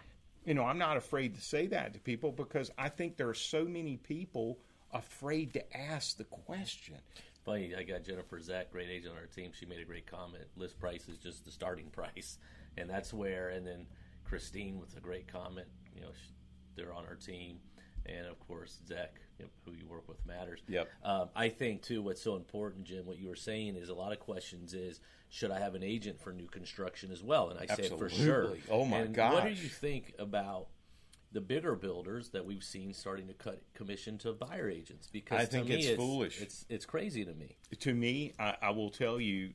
[0.45, 3.35] You know, I'm not afraid to say that to people because I think there are
[3.35, 4.59] so many people
[4.93, 6.97] afraid to ask the question.
[7.45, 9.53] Funny, I got Jennifer Zach, great agent on our team.
[9.53, 10.45] She made a great comment.
[10.57, 12.39] List price is just the starting price,
[12.77, 13.51] and that's where.
[13.51, 13.87] And then
[14.25, 15.69] Christine with a great comment.
[15.95, 16.33] You know, she,
[16.77, 17.59] they're on our team,
[18.09, 20.61] and of course Zach, you know, who you work with matters.
[20.69, 20.89] Yep.
[21.05, 24.13] Um, I think too, what's so important, Jim, what you were saying is a lot
[24.13, 27.51] of questions is should I have an agent for new construction as well?
[27.51, 28.57] And I say for sure.
[28.71, 29.35] Oh, my god!
[29.35, 30.69] What do you think about?
[31.31, 35.45] The bigger builders that we've seen starting to cut commission to buyer agents because I
[35.45, 36.41] think me it's foolish.
[36.41, 37.59] It's it's crazy to me.
[37.81, 39.51] to me, I, I will tell you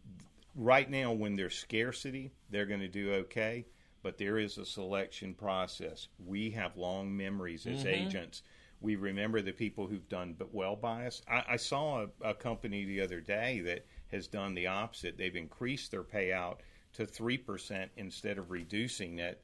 [0.56, 3.66] right now when there's scarcity, they're going to do okay.
[4.04, 6.10] But there is a selection process.
[6.24, 8.08] We have long memories as mm-hmm.
[8.08, 8.44] agents.
[8.82, 11.22] We remember the people who've done but well by us.
[11.28, 15.18] I, I saw a, a company the other day that has done the opposite.
[15.18, 16.58] They've increased their payout
[16.94, 19.42] to three percent instead of reducing it.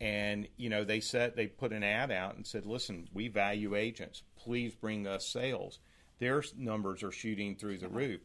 [0.00, 3.76] And you know they said they put an ad out and said, "Listen, we value
[3.76, 4.24] agents.
[4.36, 5.78] Please bring us sales."
[6.18, 7.96] Their numbers are shooting through the uh-huh.
[7.96, 8.20] roof.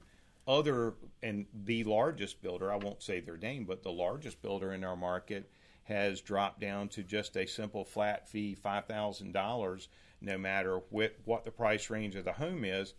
[0.48, 4.84] Other and the largest builder, I won't say their name, but the largest builder in
[4.84, 5.50] our market
[5.86, 9.88] has dropped down to just a simple flat fee, five thousand dollars,
[10.22, 12.94] no matter what what the price range of the home is,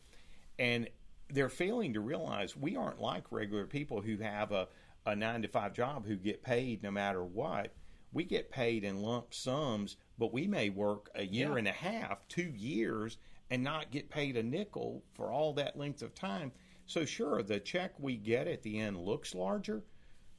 [0.59, 0.89] and
[1.29, 4.69] they're failing to realize we aren't like regular people who have a,
[5.05, 7.75] a nine to five job who get paid no matter what.
[8.13, 11.57] We get paid in lump sums, but we may work a year Yeah.
[11.57, 13.19] and a half, two years,
[13.51, 16.53] and not get paid a nickel for all that length of time.
[16.87, 19.83] So, sure, the check we get at the end looks larger,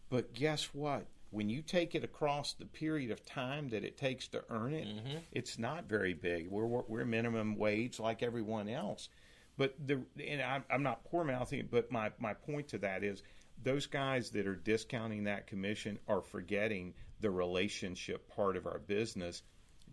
[0.09, 1.05] but guess what?
[1.29, 4.87] When you take it across the period of time that it takes to earn it,
[4.87, 5.17] mm-hmm.
[5.31, 6.49] it's not very big.
[6.49, 9.09] We're we're minimum wage like everyone else.
[9.57, 13.23] But the and I'm, I'm not poor mouthing, but my my point to that is
[13.61, 19.41] those guys that are discounting that commission are forgetting the relationship part of our business.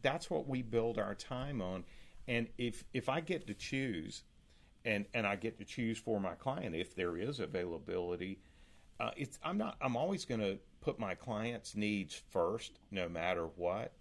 [0.03, 1.85] That's what we build our time on.
[2.29, 4.23] And if if I get to choose,
[4.85, 8.41] and and I get to choose for my client if there is availability.
[9.01, 13.47] Uh, it's I'm not I'm always going to put my client's needs first, no matter
[13.57, 13.93] what.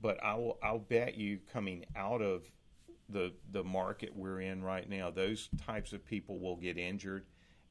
[0.00, 2.44] But I will I'll bet you coming out of
[3.08, 7.24] the the market we're in right now, those types of people will get injured,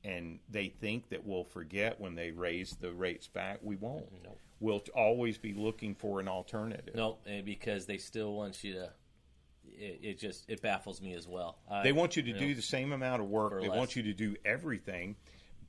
[0.03, 3.59] and they think that we'll forget when they raise the rates back.
[3.61, 4.11] We won't.
[4.23, 4.35] No.
[4.59, 6.95] We'll always be looking for an alternative.
[6.95, 8.89] No, and because they still want you to.
[9.79, 11.59] It, it just it baffles me as well.
[11.69, 13.61] I- They want you to know, do the same amount of work.
[13.61, 13.77] They less.
[13.77, 15.15] want you to do everything,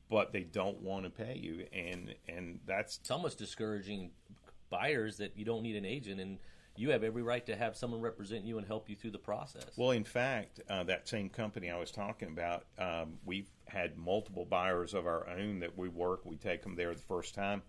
[0.08, 4.10] but they don't want to pay you, and and that's It's almost discouraging
[4.70, 6.38] buyers that you don't need an agent and
[6.76, 9.66] you have every right to have someone represent you and help you through the process.
[9.76, 9.90] well.
[9.90, 14.94] In fact, uh, that same company I was talking about, um, we've had multiple buyers
[14.94, 16.24] of our own that we work.
[16.24, 17.62] We take them there the first time,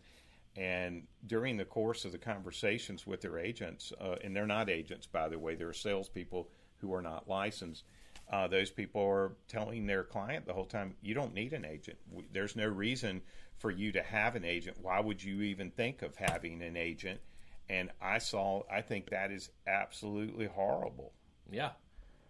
[0.56, 5.08] and during the course of the conversations with their agents, uh, and they're not agents,
[5.08, 7.84] by the way, they're salespeople who are not licensed.
[8.30, 11.98] Uh, those people are telling their client the whole time, "You don't need an agent.
[12.32, 13.22] There's no reason
[13.58, 14.78] for you to have an agent.
[14.82, 17.22] Why would you even think of having an agent?"
[17.70, 21.13] And I saw, I think that is absolutely horrible.
[21.52, 21.72] Yeah.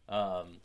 [0.09, 0.59] Um,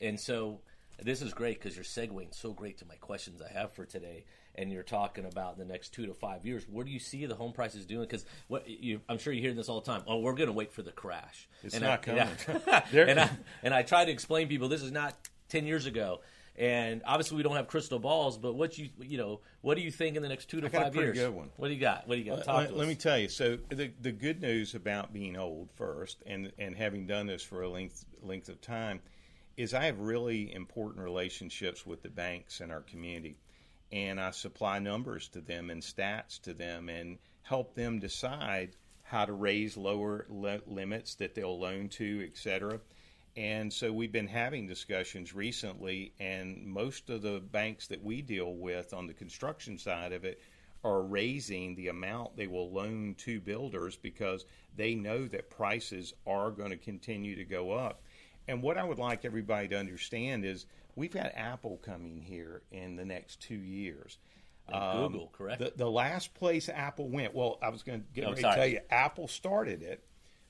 [0.00, 0.60] and so
[1.02, 4.24] this is great because you're segueing so great to my questions I have for today.
[4.58, 6.64] And you're talking about the next two to five years.
[6.68, 8.02] Where do you see the home prices doing?
[8.08, 10.02] Because what you, I'm sure you hear this all the time.
[10.06, 11.48] Oh, we're going to wait for the crash.
[11.62, 12.28] It's and not I, coming.
[12.92, 13.30] They're- and I
[13.62, 15.14] and I try to explain people this is not
[15.48, 16.20] ten years ago.
[16.56, 19.92] And obviously we don't have crystal balls, but what you you know what do you
[19.92, 21.18] think in the next two to I five pretty years?
[21.18, 21.50] good one.
[21.56, 22.08] What do you got?
[22.08, 22.38] What do you got?
[22.38, 23.28] Let, Talk let- to let me tell you.
[23.28, 27.62] So the the good news about being old first, and and having done this for
[27.62, 28.98] a length length of time,
[29.56, 33.36] is I have really important relationships with the banks in our community,
[33.90, 39.24] and I supply numbers to them and stats to them, and help them decide how
[39.24, 42.80] to raise lower li- limits that they'll loan to, et cetera.
[43.36, 48.54] And so we've been having discussions recently, and most of the banks that we deal
[48.54, 50.40] with on the construction side of it
[50.84, 54.44] are raising the amount they will loan to builders because
[54.76, 58.02] they know that prices are going to continue to go up.
[58.46, 60.66] And what I would like everybody to understand is
[60.98, 64.18] we've got Apple coming here in the next two years.
[64.68, 65.60] And Google, correct?
[65.60, 69.82] The, the last place Apple went, well, I was going to tell you, Apple started
[69.82, 70.04] it.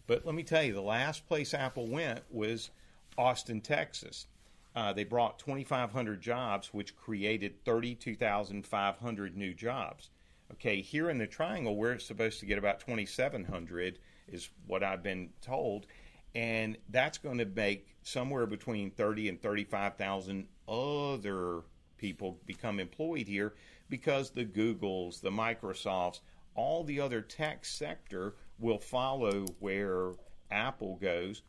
[0.08, 2.70] But let me tell you, the last place Apple went was
[3.16, 4.26] Austin, Texas.
[4.74, 10.10] Uh, they brought 2,500 jobs, which created 32,500 new jobs.
[10.52, 15.30] Okay, here in the Triangle, we're supposed to get about 2,700, is what I've been
[15.42, 15.86] told,
[16.34, 21.60] and that's going to make somewhere between 30 and 35,000 other
[21.98, 23.54] people become employed here
[23.88, 26.20] because the Googles, the Microsofts,
[26.54, 30.12] all the other tech sector will follow where
[30.50, 31.42] Apple goes.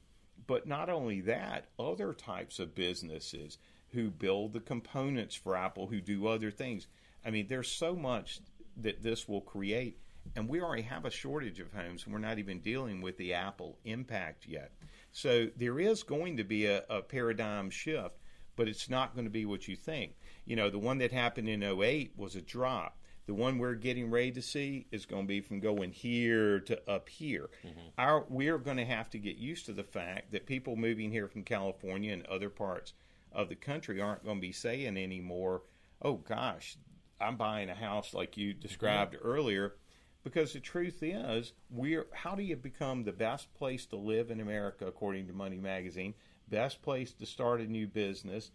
[0.48, 3.58] But not only that, other types of businesses
[3.92, 6.88] who build the components for Apple, who do other things.
[7.26, 8.40] I mean, there's so much
[8.78, 10.00] that this will create.
[10.36, 13.80] And we already have a shortage of homes, we're not even dealing with the Apple
[13.84, 14.72] impact yet.
[15.12, 18.16] So there is going to be a, a paradigm shift,
[18.56, 20.16] but it's not going to be what you think.
[20.46, 22.98] You know, the one that happened in 08 was a drop.
[23.26, 26.90] The one we're getting ready to see is going to be from going here to
[26.90, 27.52] up here.
[27.64, 27.80] Mm-hmm.
[28.00, 31.28] Our, we're going to have to get used to the fact that people moving here
[31.28, 32.94] from California and other parts
[33.32, 35.62] of the country aren't going to be saying anymore,
[36.02, 36.78] oh gosh,
[37.22, 39.28] I'm buying a house like you described mm-hmm.
[39.28, 39.76] earlier
[40.24, 44.40] because the truth is we're how do you become the best place to live in
[44.40, 46.14] America according to Money Magazine?
[46.50, 48.52] Best place to start a new business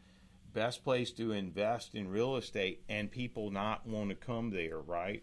[0.53, 5.23] best place to invest in real estate and people not want to come there right?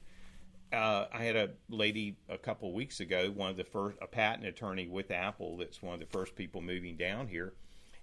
[0.73, 4.47] Uh, I had a lady a couple weeks ago one of the first a patent
[4.47, 7.53] attorney with Apple that's one of the first people moving down here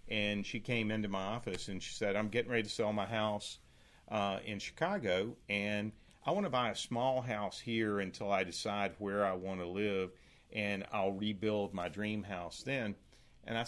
[0.09, 3.07] and she came into my office and she said I'm getting ready to sell my
[3.07, 3.59] house
[4.11, 5.92] uh, in Chicago, and
[6.29, 9.67] I want to buy a small house here until I decide where I want to
[9.67, 10.11] live,
[10.53, 12.97] and I'll rebuild my dream house then.
[13.45, 13.64] And I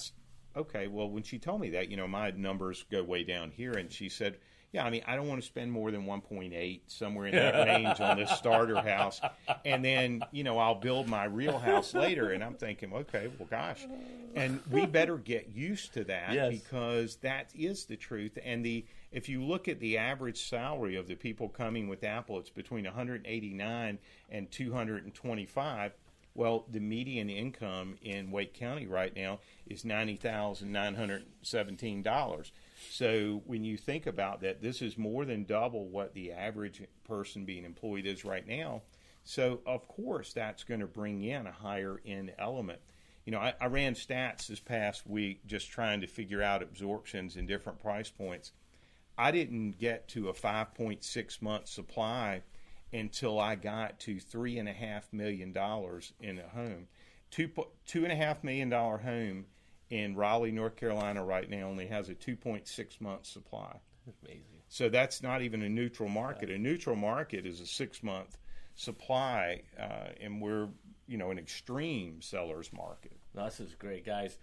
[0.55, 3.73] okay, well, when she told me that, you know, my numbers go way down here,
[3.73, 4.37] and she said,
[4.73, 7.99] yeah, I mean, I don't want to spend more than 1.8 somewhere in that range
[7.99, 9.23] on this starter house,
[9.65, 12.33] and then you know I'll build my real house later.
[12.33, 13.87] And I'm thinking, okay, well, gosh,
[14.35, 16.53] and we better get used to that yes.
[16.53, 18.37] because that is the truth.
[18.45, 22.39] And the if you look at the average salary of the people coming with Apple,
[22.39, 23.99] it's between 189
[24.31, 25.93] and 225.
[26.35, 32.03] Well, the median income in Wake County right now is ninety thousand nine hundred seventeen
[32.03, 32.53] dollars.
[32.89, 37.45] So when you think about that, this is more than double what the average person
[37.45, 38.83] being employed is right now.
[39.25, 42.81] So of course that's going to bring in a higher end element.
[43.25, 47.37] You know, I, I ran stats this past week just trying to figure out absorptions
[47.37, 48.53] in different price points.
[49.19, 52.43] I didn't get to a 5.6 month supply
[52.93, 56.89] until I got to three and a half million dollars in a home.
[57.31, 57.49] Two
[57.87, 59.47] two and a half million dollar home
[59.91, 63.77] in Raleigh, North Carolina, right now only has a 2.6 month supply.
[64.25, 64.45] Amazing.
[64.69, 66.49] So that's not even a neutral market.
[66.49, 68.39] A neutral market is a six month
[68.77, 70.69] supply, uh, and we're
[71.07, 73.17] you know an extreme seller's market.
[73.35, 74.39] No, this is great, guys.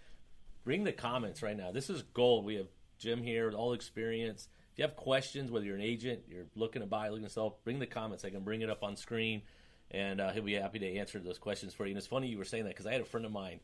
[0.64, 1.72] Bring the comments right now.
[1.72, 2.44] This is gold.
[2.44, 6.46] We have Jim here with all experience you have questions, whether you're an agent, you're
[6.54, 8.24] looking to buy, looking to sell, bring the comments.
[8.24, 9.42] I can bring it up on screen,
[9.90, 11.90] and uh, he'll be happy to answer those questions for you.
[11.90, 13.58] And it's funny you were saying that because I had a friend of mine,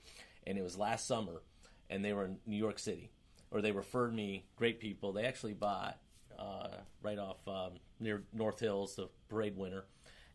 [0.45, 1.41] and it was last summer,
[1.89, 3.13] and they were in New York City,
[3.53, 4.45] or they referred me.
[4.57, 5.13] Great people.
[5.13, 5.99] They actually bought
[6.37, 6.67] uh,
[7.01, 9.85] right off um, near North Hills, the parade winner,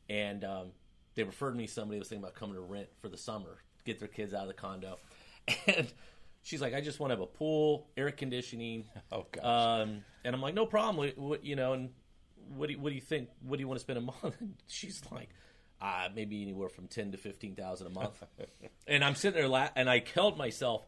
[0.08, 0.68] and um,
[1.16, 4.08] they referred me somebody was thinking about coming to rent for the summer, get their
[4.08, 4.98] kids out of the condo,
[5.68, 5.92] and
[6.50, 8.86] she's like, I just want to have a pool, air conditioning.
[9.12, 9.44] Oh gosh.
[9.44, 10.98] Um, and I'm like, no problem.
[10.98, 11.90] What, what, you know, and
[12.56, 13.30] what do you, what do you think?
[13.42, 14.36] What do you want to spend a month?
[14.40, 15.30] And she's like,
[15.82, 18.22] uh, maybe anywhere from ten to fifteen thousand a month.
[18.88, 20.84] and I'm sitting there, la- and I killed myself.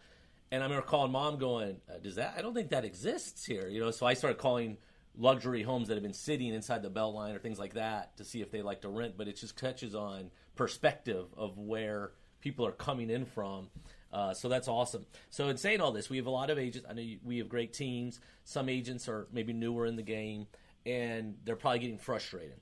[0.52, 2.34] And I remember calling mom, going, uh, "Does that?
[2.38, 4.78] I don't think that exists here." You know, so I started calling
[5.18, 8.42] luxury homes that have been sitting inside the Beltline or things like that to see
[8.42, 9.14] if they like to rent.
[9.18, 13.70] But it just touches on perspective of where people are coming in from.
[14.12, 15.06] Uh, so that's awesome.
[15.30, 16.88] So in saying all this, we have a lot of agents.
[16.90, 18.20] I know we have great teams.
[18.44, 20.48] Some agents are maybe newer in the game,
[20.86, 22.60] and they're probably getting frustrated.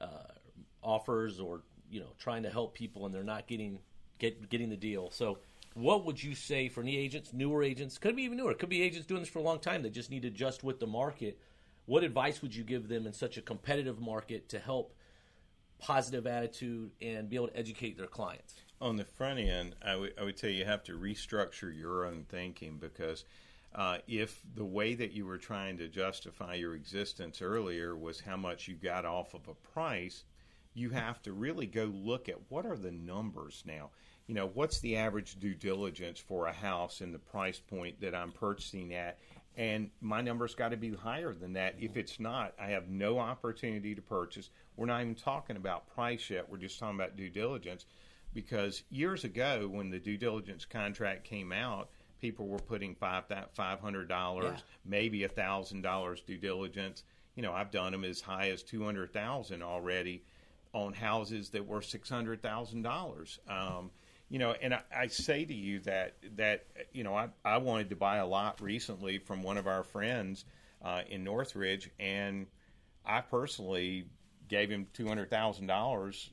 [0.00, 0.32] Uh,
[0.82, 3.80] offers or you know trying to help people, and they're not getting
[4.18, 5.10] get getting the deal.
[5.10, 5.38] So
[5.74, 8.82] what would you say for any agents, newer agents, could be even newer, could be
[8.82, 11.38] agents doing this for a long time that just need to adjust with the market.
[11.86, 14.94] What advice would you give them in such a competitive market to help
[15.78, 18.54] positive attitude and be able to educate their clients?
[18.80, 22.04] On the front end, I would, I would tell you, you have to restructure your
[22.06, 23.24] own thinking because
[23.74, 28.36] uh, if the way that you were trying to justify your existence earlier was how
[28.36, 30.22] much you got off of a price,
[30.74, 33.90] you have to really go look at what are the numbers now.
[34.28, 38.14] You know, what's the average due diligence for a house in the price point that
[38.14, 39.18] I'm purchasing at?
[39.56, 41.74] And my number's got to be higher than that.
[41.80, 44.50] If it's not, I have no opportunity to purchase.
[44.76, 46.48] We're not even talking about price yet.
[46.48, 47.84] We're just talking about due diligence
[48.34, 51.88] because years ago when the due diligence contract came out,
[52.20, 53.24] people were putting five
[53.54, 54.62] five hundred dollars, yeah.
[54.84, 57.04] maybe a thousand dollars due diligence.
[57.34, 60.24] You know, I've done them as high as two hundred thousand already
[60.72, 63.38] on houses that were six hundred thousand um, dollars.
[64.30, 67.88] You know, and I, I, say to you that that you know I, I wanted
[67.90, 70.44] to buy a lot recently from one of our friends
[70.82, 72.46] uh, in Northridge, and
[73.06, 74.04] I personally
[74.48, 76.30] gave him two hundred thousand uh, dollars,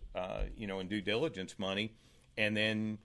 [0.57, 1.93] you know, in due diligence money,
[2.37, 2.97] and then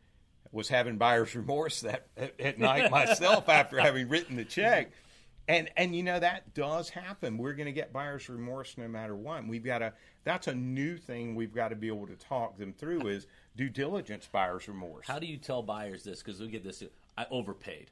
[0.53, 2.07] was having buyer's remorse that
[2.39, 4.93] at, night myself after having written the check.
[5.49, 7.37] And and you know that does happen.
[7.37, 9.47] We're going to get buyer's remorse no matter what.
[9.47, 9.93] We've got to.
[10.23, 13.09] That's a new thing we've got to be able to talk them through.
[13.09, 15.07] Is due diligence buyer's remorse.
[15.09, 16.23] How do you tell buyers this?
[16.23, 16.85] Because we get this.
[17.19, 17.91] I overpaid.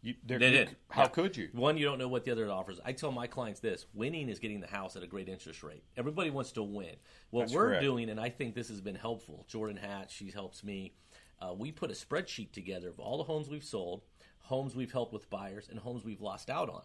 [0.00, 0.76] You, They did.
[0.90, 1.08] How Yeah.
[1.08, 1.48] could you?
[1.52, 2.78] One, you don't know what the other offers.
[2.84, 5.82] I tell my clients this: winning is getting the house at a great interest rate.
[5.96, 6.96] Everybody wants to win.
[7.30, 7.82] What That's we're correct.
[7.82, 9.44] doing, and I think this has been helpful.
[9.48, 10.94] Jordan Hatch, she helps me.
[11.40, 14.02] Uh, we put a spreadsheet together of all the homes we've sold,
[14.38, 16.82] homes we've helped with buyers, and homes we've lost out on.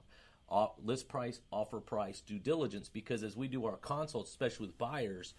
[0.83, 2.89] List price, offer price, due diligence.
[2.89, 5.33] Because as we do our consults, especially with buyers,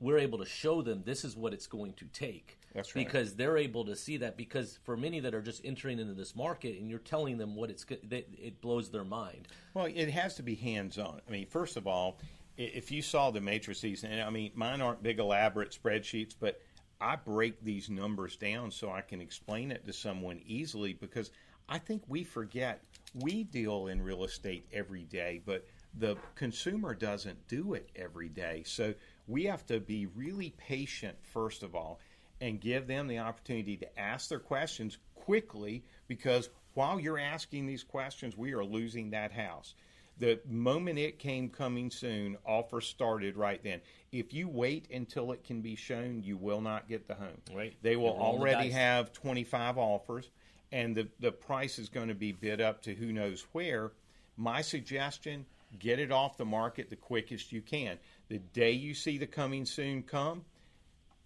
[0.00, 2.58] we're able to show them this is what it's going to take.
[2.74, 3.04] That's right.
[3.04, 4.36] Because they're able to see that.
[4.36, 7.70] Because for many that are just entering into this market, and you're telling them what
[7.70, 9.48] it's, it blows their mind.
[9.74, 11.20] Well, it has to be hands on.
[11.28, 12.18] I mean, first of all,
[12.56, 16.60] if you saw the matrices, and I mean, mine aren't big, elaborate spreadsheets, but
[17.00, 21.30] I break these numbers down so I can explain it to someone easily because
[21.68, 22.82] I think we forget
[23.14, 25.66] we deal in real estate every day, but
[25.98, 28.62] the consumer doesn't do it every day.
[28.66, 28.94] So
[29.30, 32.00] we have to be really patient, first of all,
[32.40, 37.82] and give them the opportunity to ask their questions quickly because while you're asking these
[37.84, 39.74] questions, we are losing that house.
[40.18, 43.80] The moment it came coming soon, offer started right then.
[44.12, 47.40] If you wait until it can be shown, you will not get the home.
[47.54, 47.74] Right.
[47.82, 50.30] They will You're the already have 25 offers,
[50.72, 53.92] and the, the price is going to be bid up to who knows where.
[54.36, 55.46] My suggestion
[55.78, 57.98] get it off the market the quickest you can.
[58.28, 60.44] The day you see the coming soon come,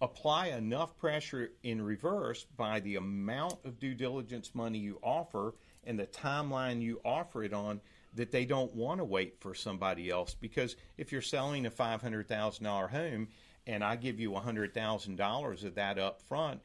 [0.01, 5.97] apply enough pressure in reverse by the amount of due diligence money you offer and
[5.97, 7.79] the timeline you offer it on
[8.13, 12.89] that they don't want to wait for somebody else because if you're selling a $500,000
[12.89, 13.27] home
[13.67, 16.61] and I give you $100,000 of that up front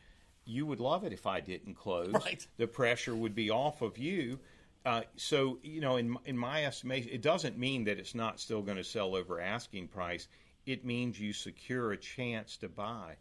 [0.46, 2.44] you would love it if I didn't close Right.
[2.56, 4.40] the pressure would be off of you
[4.86, 8.62] uh, so you know in, in my estimation it doesn't mean that it's not still
[8.62, 10.28] going to sell over asking price
[10.66, 13.16] it means you secure a chance to buy.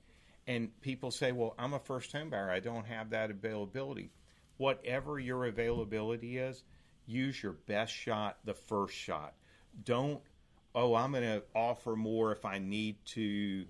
[0.47, 2.49] And people say, well, I'm a first home buyer.
[2.49, 4.12] I don't have that availability.
[4.57, 6.64] Whatever your availability is,
[7.05, 9.34] use your best shot the first shot.
[9.84, 10.22] Don't,
[10.76, 13.66] oh, I'm going to offer more if I need to.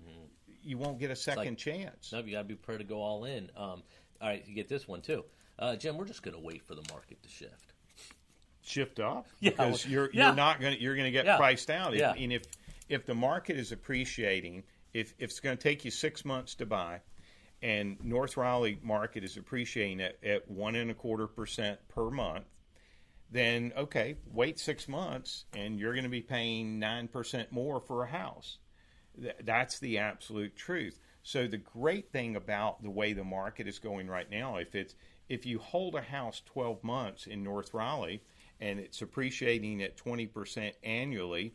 [0.62, 2.12] You won't get a second chance.
[2.12, 3.50] No, you got to be prepared to go all in.
[3.56, 3.82] Um,
[4.20, 5.24] all right, you get this one too,
[5.58, 5.96] uh, Jim.
[5.96, 7.69] We're just going to wait for the market to shift.
[8.70, 11.36] Shift up because well, you're you're not going to you're going to get Yeah.
[11.36, 11.94] priced out.
[11.94, 12.12] Yeah.
[12.14, 12.42] And if
[12.88, 14.62] if the market is appreciating,
[14.94, 17.00] if, if it's going to take you six months to buy,
[17.62, 22.46] and North Raleigh market is appreciating at, at one and a quarter percent per month,
[23.30, 28.02] then okay, wait six months and you're going to be paying nine percent more for
[28.04, 28.58] a house.
[29.20, 30.98] Th- That's the absolute truth.
[31.22, 34.94] So the great thing about the way the market is going right now, if it's
[35.28, 38.20] if you hold a house 12 months in North Raleigh
[38.60, 41.54] and it's appreciating at 20% annually,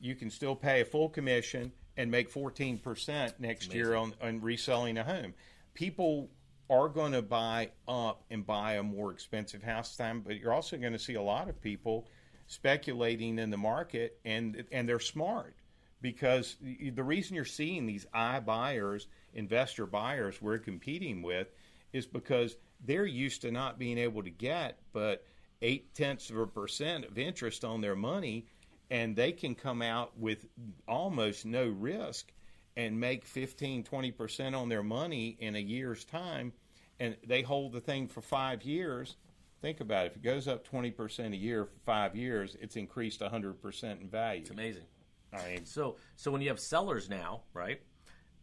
[0.00, 4.98] you can still pay a full commission and make 14% next year on, on reselling
[4.98, 5.34] a home.
[5.74, 6.30] People
[6.70, 10.76] are going to buy up and buy a more expensive house time, but you're also
[10.76, 12.06] going to see a lot of people
[12.46, 15.54] speculating in the market and and they're smart
[16.00, 21.48] because the the reason you're seeing these I buyers, investor buyers we're competing with
[21.92, 25.24] is because they're used to not being able to get but
[25.62, 28.46] eight tenths of a percent of interest on their money
[28.90, 30.46] and they can come out with
[30.86, 32.32] almost no risk
[32.76, 36.52] and make 15 20% on their money in a year's time
[37.00, 39.16] and they hold the thing for 5 years
[39.60, 43.20] think about it if it goes up 20% a year for 5 years it's increased
[43.20, 44.84] 100% in value It's amazing.
[45.32, 47.82] I mean, So, so when you have sellers now, right?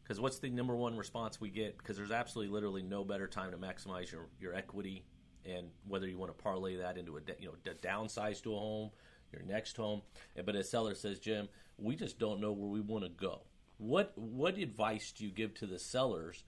[0.04, 1.80] Because what's the number one response we get?
[1.80, 5.04] Because there's absolutely, literally no better time to maximize your, your equity
[5.46, 8.92] and whether you want to parlay that into a you know downsize to a home,
[9.32, 10.02] your next home.
[10.46, 13.42] But a seller says, Jim, we just don't know where we want to go.
[13.78, 16.44] What what advice do you give to the sellers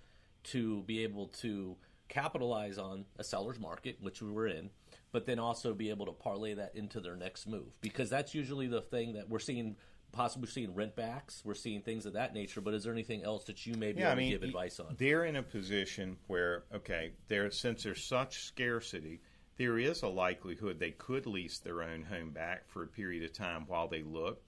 [0.45, 1.75] to be able to
[2.07, 4.69] capitalize on a seller's market, which we were in,
[5.11, 7.79] but then also be able to parlay that into their next move?
[7.81, 9.75] Because that's usually the thing that we're seeing
[10.11, 11.41] possibly seeing rent backs.
[11.45, 12.61] We're seeing things of that nature.
[12.61, 14.47] But is there anything else that you may be yeah, I able mean, to give
[14.47, 14.95] advice on?
[14.97, 19.21] They're in a position where, okay, there since there's such scarcity,
[19.57, 23.33] there is a likelihood they could lease their own home back for a period of
[23.33, 24.41] time while they look.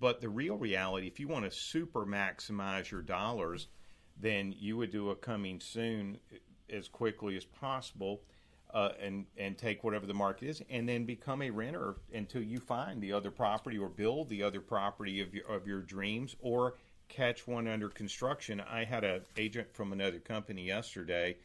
[0.00, 3.68] But the real reality, if you want to super maximize your dollars,
[4.20, 6.18] then you would do a coming soon
[6.70, 8.22] as quickly as possible.
[8.74, 12.58] Uh, and and take whatever the market is, and then become a renter until you
[12.58, 16.74] find the other property or build the other property of your of your dreams, or
[17.08, 18.60] catch one under construction.
[18.60, 21.36] I had an agent from another company yesterday,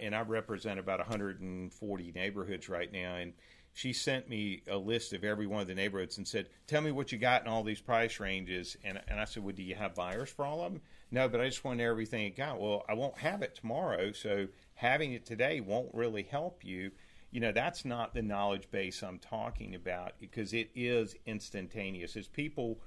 [0.00, 3.32] and I represent about 140 neighborhoods right now, and
[3.72, 6.92] she sent me a list of every one of the neighborhoods and said, "Tell me
[6.92, 9.74] what you got in all these price ranges." And and I said, "Well, do you
[9.74, 10.82] have buyers for all of them?"
[11.12, 12.58] No, but I just want everything it got.
[12.58, 16.90] Well, I won't have it tomorrow, so having it today won't really help you.
[17.30, 22.16] You know, that's not the knowledge base I'm talking about because it is instantaneous.
[22.16, 22.80] As people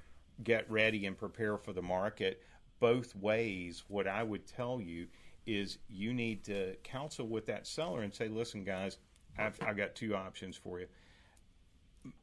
[0.44, 2.42] get ready and prepare for the market,
[2.80, 5.06] both ways, what I would tell you
[5.46, 8.98] is you need to counsel with that seller and say, listen, guys,
[9.38, 10.88] I've, I've got two options for you.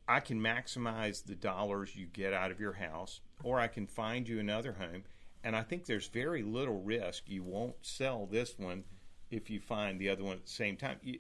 [0.09, 4.29] I can maximize the dollars you get out of your house, or I can find
[4.29, 5.05] you another home.
[5.45, 8.85] And I think there's very little risk you won't sell this one
[9.31, 10.99] if you find the other one at the same time.
[11.03, 11.19] You,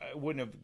[0.00, 0.54] I wouldn't have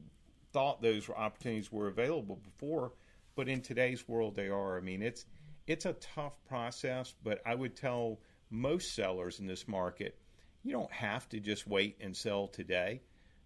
[0.53, 2.93] thought those opportunities were available before,
[3.35, 4.77] but in today's world, they are.
[4.77, 5.25] I mean, it's
[5.67, 8.19] it's a tough process, but I would tell
[8.51, 10.19] most sellers in this market,
[10.65, 13.03] you don't have to just wait and sell today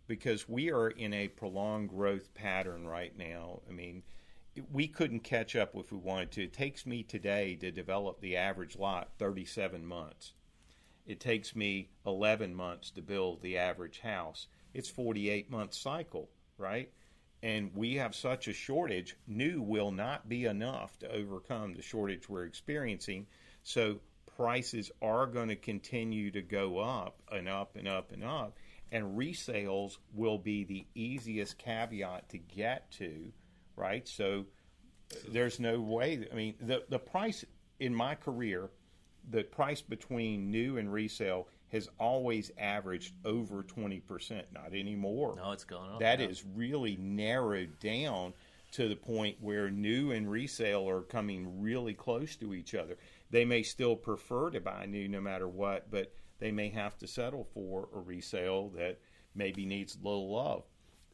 [0.07, 3.61] because we are in a prolonged growth pattern right now.
[3.69, 4.03] I mean,
[4.71, 6.45] we couldn't catch up if we wanted to.
[6.45, 10.33] It takes me today to develop the average lot 37 months.
[11.07, 14.47] It takes me 11 months to build the average house.
[14.75, 16.29] It's 48 month cycle,
[16.59, 16.91] right?
[17.43, 22.29] And we have such a shortage, new will not be enough to overcome the shortage
[22.29, 23.27] we're experiencing.
[23.65, 23.99] So
[24.37, 28.57] prices are going to continue to go up and up and up and up
[28.93, 33.33] and resales will be the easiest caveat to get to,
[33.77, 34.07] right?
[34.07, 34.47] So
[35.29, 36.27] there's no way.
[36.31, 37.45] I mean, the the price
[37.81, 38.71] in my career,
[39.31, 45.35] the price between new and resale has always averaged over 20%, not anymore.
[45.37, 46.01] No, it's gone up.
[46.01, 48.35] That is really narrowed down
[48.73, 52.99] to the point where new and resale are coming really close to each other.
[53.31, 57.07] They may still prefer to buy new no matter what, but they may have to
[57.07, 58.99] settle for a resale that
[59.35, 60.65] maybe needs a little love.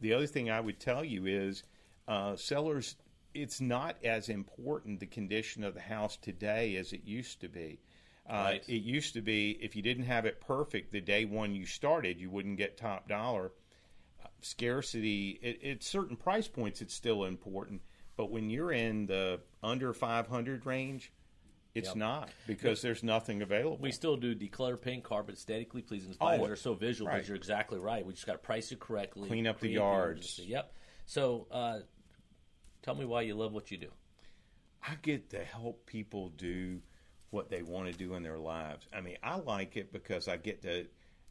[0.01, 1.63] The other thing I would tell you is
[2.09, 2.97] uh, sellers,
[3.35, 7.79] it's not as important the condition of the house today as it used to be.
[8.29, 8.65] Uh, right.
[8.67, 12.19] It used to be if you didn't have it perfect the day one you started,
[12.19, 13.53] you wouldn't get top dollar.
[14.23, 17.81] Uh, scarcity, at certain price points, it's still important.
[18.17, 21.13] But when you're in the under 500 range,
[21.75, 21.97] it's yep.
[21.97, 23.79] not because there's nothing available.
[23.81, 26.15] We still do declutter paint, carpet, aesthetically pleasing.
[26.19, 27.19] Buyers oh, are so visual, right.
[27.19, 28.05] but you're exactly right.
[28.05, 29.29] We just got to price it correctly.
[29.29, 30.41] Clean up the yards.
[30.41, 30.73] Yep.
[31.07, 31.79] So, uh,
[32.83, 33.91] tell me why you love what you do.
[34.83, 36.81] I get to help people do
[37.31, 38.87] what they want to do in their lives.
[38.95, 40.87] I mean, I like it because I get to.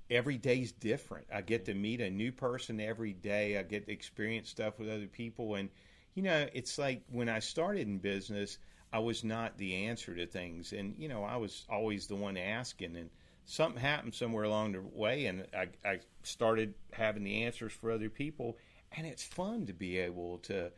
[0.09, 1.27] Every day's different.
[1.33, 3.57] I get to meet a new person every day.
[3.57, 5.69] I get to experience stuff with other people, and
[6.13, 8.57] you know, it's like when I started in business.
[8.93, 12.37] I was not the answer to things, and you know, I was always the one
[12.37, 13.09] asking, and
[13.47, 18.09] something happened somewhere along the way, and I, I started having the answers for other
[18.09, 18.57] people,
[18.91, 20.71] and it's fun to be able to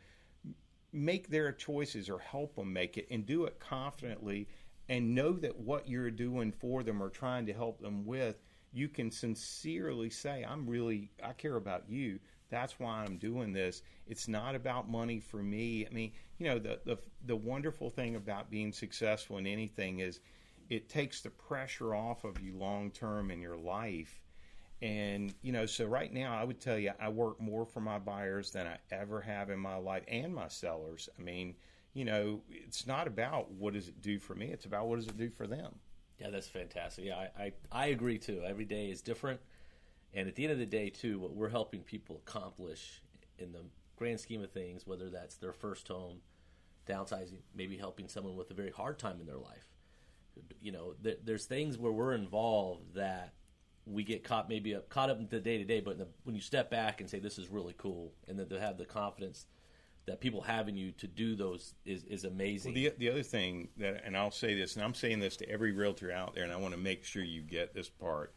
[0.92, 4.48] make their choices or help them make it, and do it confidently,
[4.88, 8.88] and know that what you're doing for them or trying to help them with, you
[8.88, 12.20] can sincerely say, "I'm really, I care about you."
[12.50, 13.82] That's why I'm doing this.
[14.06, 15.86] It's not about money for me.
[15.86, 20.20] I mean, you know, the the the wonderful thing about being successful in anything is
[20.68, 24.20] it takes the pressure off of you long term in your life.
[24.82, 27.98] And you know, so right now I would tell you I work more for my
[27.98, 31.08] buyers than I ever have in my life and my sellers.
[31.18, 31.54] I mean,
[31.92, 35.08] you know, it's not about what does it do for me; it's about what does
[35.08, 35.74] it do for them.
[36.18, 37.06] Yeah, that's fantastic.
[37.06, 38.42] Yeah, I, I, I agree too.
[38.46, 39.40] Every day is different.
[40.12, 43.00] And at the end of the day, too, what we're helping people accomplish
[43.38, 43.64] in the
[43.96, 46.18] grand scheme of things, whether that's their first home,
[46.86, 49.66] downsizing, maybe helping someone with a very hard time in their life.
[50.60, 53.34] You know, th- there's things where we're involved that
[53.86, 56.34] we get caught maybe up, caught up in the day to day, but the, when
[56.34, 59.46] you step back and say this is really cool, and then to have the confidence
[60.06, 62.72] that people have in you to do those is, is amazing.
[62.72, 65.48] Well, the the other thing that, and I'll say this, and I'm saying this to
[65.48, 68.32] every realtor out there, and I want to make sure you get this part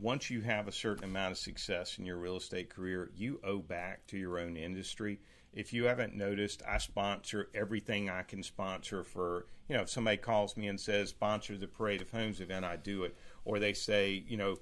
[0.00, 3.58] once you have a certain amount of success in your real estate career, you owe
[3.58, 5.20] back to your own industry.
[5.52, 10.16] If you haven't noticed, I sponsor everything I can sponsor for, you know, if somebody
[10.16, 13.16] calls me and says, sponsor the Parade of Homes event, I do it.
[13.44, 14.56] Or they say, you know,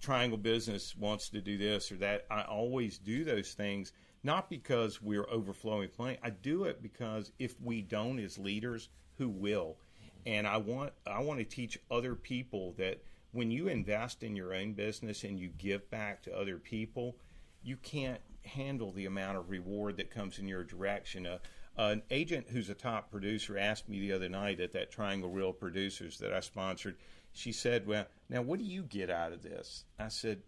[0.00, 2.26] Triangle Business wants to do this or that.
[2.30, 6.18] I always do those things, not because we're overflowing money.
[6.22, 9.76] I do it because if we don't as leaders, who will?
[10.26, 13.02] And I want I want to teach other people that–
[13.32, 17.16] when you invest in your own business and you give back to other people,
[17.62, 21.26] you can't handle the amount of reward that comes in your direction.
[21.26, 21.40] A,
[21.78, 25.52] An agent who's a top producer asked me the other night at that Triangle Real
[25.52, 26.96] Producers that I sponsored.
[27.32, 30.42] She said, "Well, now what do you get out of this?" I said,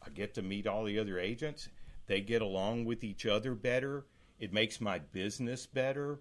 [0.00, 1.68] "I get to meet all the other agents.
[2.06, 4.06] They get along with each other better.
[4.38, 6.20] It makes my business better."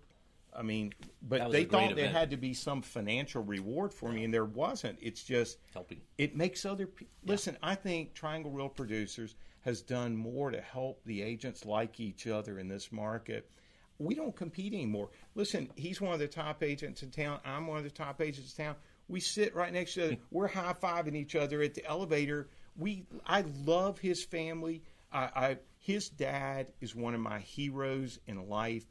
[0.55, 4.33] I mean, but they thought there had to be some financial reward for me, and
[4.33, 4.97] there wasn't.
[5.01, 6.01] It's just Helping.
[6.17, 7.57] it makes other people listen.
[7.61, 12.57] I think Triangle Real Producers has done more to help the agents like each other
[12.57, 13.51] in this market.
[13.99, 15.09] We don't compete anymore.
[15.35, 17.39] Listen, he's one of the top agents in town.
[17.45, 18.75] I'm one of the top agents in town.
[19.07, 20.21] We sit right next to each other.
[20.31, 22.49] We're high fiving each other at the elevator.
[22.75, 24.83] We, I love his family.
[25.13, 28.85] I, I, his dad is one of my heroes in life.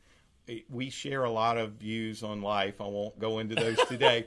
[0.49, 2.81] Eh, we share a lot of views on life.
[2.81, 4.27] I won't go into those today,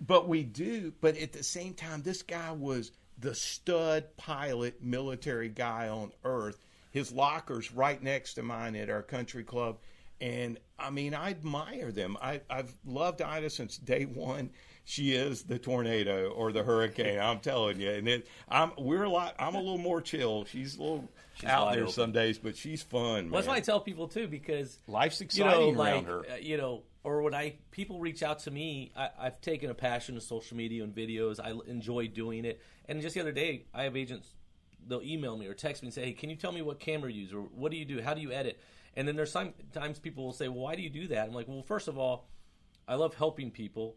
[0.00, 0.92] but we do.
[1.00, 6.64] But at the same time, this guy was the stud pilot military guy on earth.
[6.90, 9.78] His locker's right next to mine at our country club.
[10.24, 12.16] And I mean, I admire them.
[12.20, 14.48] I, I've loved Ida since day one.
[14.86, 17.18] She is the tornado or the hurricane.
[17.18, 17.90] I'm telling you.
[17.90, 19.34] And it, I'm we're a lot.
[19.38, 20.46] I'm a little more chill.
[20.46, 21.92] She's a little She's out there open.
[21.92, 23.30] some days, but she's fun.
[23.30, 23.54] Well, that's man.
[23.54, 26.20] why I tell people too, because Life's you know, exciting around like her.
[26.32, 29.74] uh, you know, or when I people reach out to me, I, I've taken a
[29.74, 31.38] passion to social media and videos.
[31.38, 32.62] I enjoy doing it.
[32.88, 34.28] And just the other day, I have agents.
[34.86, 37.12] They'll email me or text me and say, "Hey, can you tell me what camera
[37.12, 38.00] you use or what do you do?
[38.00, 38.58] How do you edit?"
[38.96, 41.48] And then there's sometimes people will say, "Well, why do you do that?" I'm like,
[41.48, 42.28] "Well, first of all,
[42.86, 43.96] I love helping people,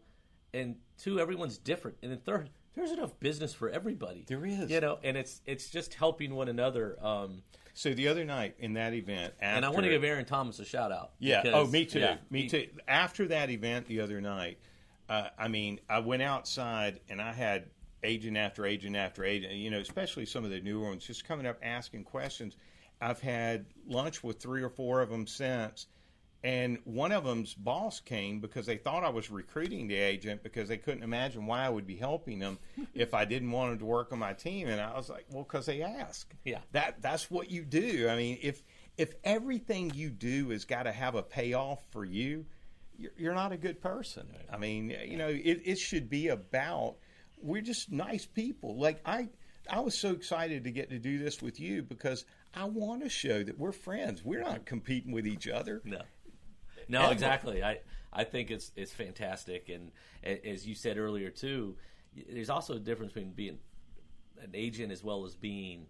[0.52, 4.24] and two, everyone's different, and then third, There's enough business for everybody.
[4.28, 4.70] There is.
[4.70, 6.96] you know, and it's it's just helping one another.
[7.04, 7.42] Um,
[7.74, 10.58] So the other night in that event, after, and I want to give Aaron Thomas
[10.58, 11.12] a shout out.
[11.18, 11.42] Yeah.
[11.42, 12.00] because- oh, me too.
[12.00, 12.68] yeah, me he- too.
[12.88, 14.58] After that event the other night,
[15.08, 17.66] uh, I mean, I went outside and I had
[18.04, 19.54] agent after agent after agent.
[19.54, 22.56] You know, especially some of the newer ones, just coming up asking questions.
[23.00, 25.86] I've had lunch with three or four of them since.
[26.44, 30.68] And one of them's boss came because they thought I was recruiting the agent because
[30.68, 32.58] they couldn't imagine why I would be helping them
[32.94, 34.68] if I didn't want them to work on my team.
[34.68, 36.32] And I was like, well, because they ask.
[36.44, 36.60] Yeah.
[36.72, 38.08] That that's what you do.
[38.08, 38.62] I mean, if
[38.96, 42.46] if everything you do has got to have a payoff for you,
[42.96, 44.28] you're, you're not a good person.
[44.52, 46.96] I mean, you know, it, it should be about
[47.42, 48.76] we're just nice people.
[48.76, 49.28] Like I,
[49.70, 52.24] I was so excited to get to do this with you because
[52.54, 54.24] I want to show that we're friends.
[54.24, 55.82] We're not competing with each other.
[55.84, 56.00] No,
[56.88, 57.12] no, Ever.
[57.12, 57.62] exactly.
[57.62, 57.80] I
[58.12, 59.92] I think it's it's fantastic, and
[60.22, 61.76] as you said earlier too,
[62.30, 63.58] there's also a difference between being
[64.42, 65.86] an agent as well as being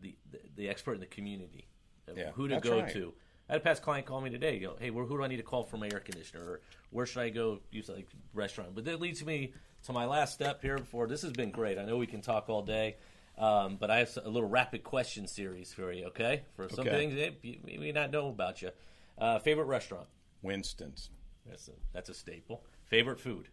[0.00, 1.68] the the, the expert in the community.
[2.14, 2.92] Yeah, who to go right.
[2.92, 3.14] to.
[3.48, 4.56] I had a past client call me today.
[4.56, 6.42] You know, hey, where, who do I need to call for my air conditioner?
[6.42, 8.74] Or where should I go use like restaurant?
[8.74, 9.52] But that leads me
[9.84, 10.78] to my last step here.
[10.78, 11.78] Before this has been great.
[11.78, 12.96] I know we can talk all day.
[13.36, 16.42] Um, but I have a little rapid question series for you, okay?
[16.54, 16.96] For some Okay.
[16.96, 18.70] things that you may not know about you.
[19.18, 20.06] Uh, favorite restaurant?
[20.42, 21.10] Winston's.
[21.46, 22.64] That's a, that's a staple.
[22.86, 23.48] Favorite food?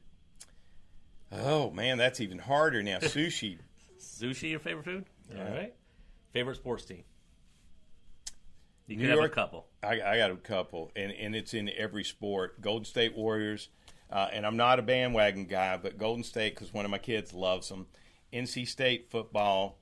[1.32, 2.98] Oh man, that's even harder now.
[3.00, 3.58] Sushi.
[4.00, 5.06] Sushi, your favorite food?
[5.34, 5.46] Yeah.
[5.48, 5.74] All right.
[6.34, 7.04] Favorite sports team?
[8.88, 9.68] You New could have a couple.
[9.84, 12.60] I, I got a couple, and, and it's in every sport.
[12.62, 13.70] Golden State Warriors,
[14.12, 17.34] uh, and I'm not a bandwagon guy, but Golden State because one of my kids
[17.34, 17.88] loves them.
[18.34, 19.78] NC State football.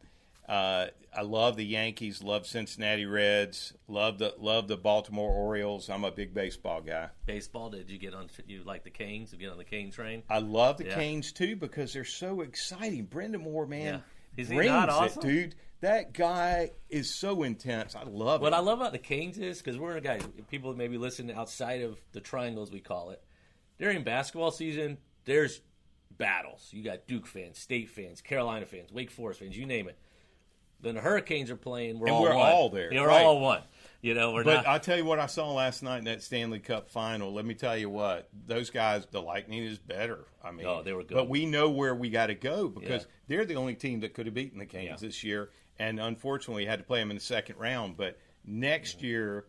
[0.48, 2.24] Uh, I love the Yankees.
[2.24, 3.74] Love Cincinnati Reds.
[3.88, 5.90] Love the love the Baltimore Orioles.
[5.90, 7.10] I'm a big baseball guy.
[7.26, 9.32] Baseball, did you get on, you like the Canes?
[9.32, 10.24] You get on the Cane train?
[10.30, 10.96] I love the Yeah.
[10.96, 13.08] Canes too because they're so exciting.
[13.08, 14.00] Brind'Amour, man, Yeah.
[14.38, 15.22] Is he not it, awesome?
[15.22, 15.56] dude.
[15.82, 17.96] That guy is so intense.
[17.96, 18.56] I love What it.
[18.56, 22.22] I love about the Canes is because we're guys, people maybe listen outside of the
[22.22, 23.24] triangles we call it.
[23.78, 25.62] During basketball season, there's
[26.20, 26.70] battles.
[26.72, 29.98] You got Duke fans, State fans, Carolina fans, Wake Forest fans, you name it.
[30.82, 32.00] Then the Hurricanes are playing.
[32.00, 32.52] We're And all we're one.
[32.52, 33.26] all there, we're right.
[33.26, 33.64] all one.
[34.02, 34.68] You know, we're But not.
[34.68, 37.34] I'll tell you what I saw last night in that Stanley Cup final.
[37.34, 40.26] Let me tell you what those guys, the Lightning is better.
[40.42, 41.16] I mean, Oh, they were good.
[41.16, 43.08] But we know where we got to go because Yeah.
[43.28, 45.08] they're the only team that could have beaten the Canes Yeah.
[45.08, 45.50] this year,
[45.80, 47.98] and unfortunately had to play them in the second round.
[47.98, 49.48] But next year,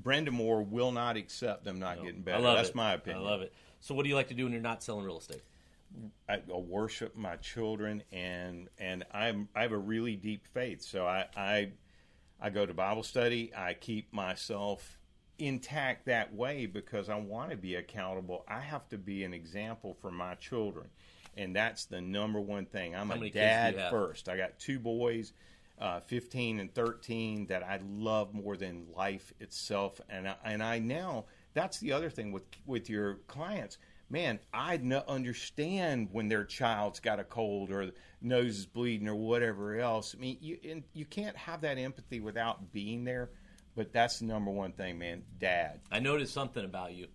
[0.00, 2.44] Brind'Amour will not accept them not getting better.
[2.44, 2.74] I That's it.
[2.74, 3.22] my opinion.
[3.24, 3.52] I love it.
[3.80, 5.42] So, what do you like to do when you're not selling real estate?
[6.28, 10.82] I, I worship my children, and and I'm I have a really deep faith.
[10.82, 11.72] So I I,
[12.40, 13.52] I go to Bible study.
[13.56, 14.98] I keep myself
[15.38, 18.44] intact that way because I want to be accountable.
[18.48, 20.88] I have to be an example for my children,
[21.36, 22.94] and that's the number one thing.
[22.94, 24.28] I'm a many kids do dad first.
[24.28, 25.32] I got two boys.
[25.80, 30.78] Uh, 15 and 13 that I love more than life itself, and I, and I
[30.78, 31.24] now
[31.54, 33.78] that's the other thing with with your clients
[34.12, 37.90] man, I n- understand when their child's got a cold or
[38.20, 40.14] nose is bleeding or whatever else.
[40.16, 43.30] I mean, you and you can't have that empathy without being there.
[43.74, 45.22] but that's the number one thing, man.
[45.40, 47.06] Dad, I noticed something about you,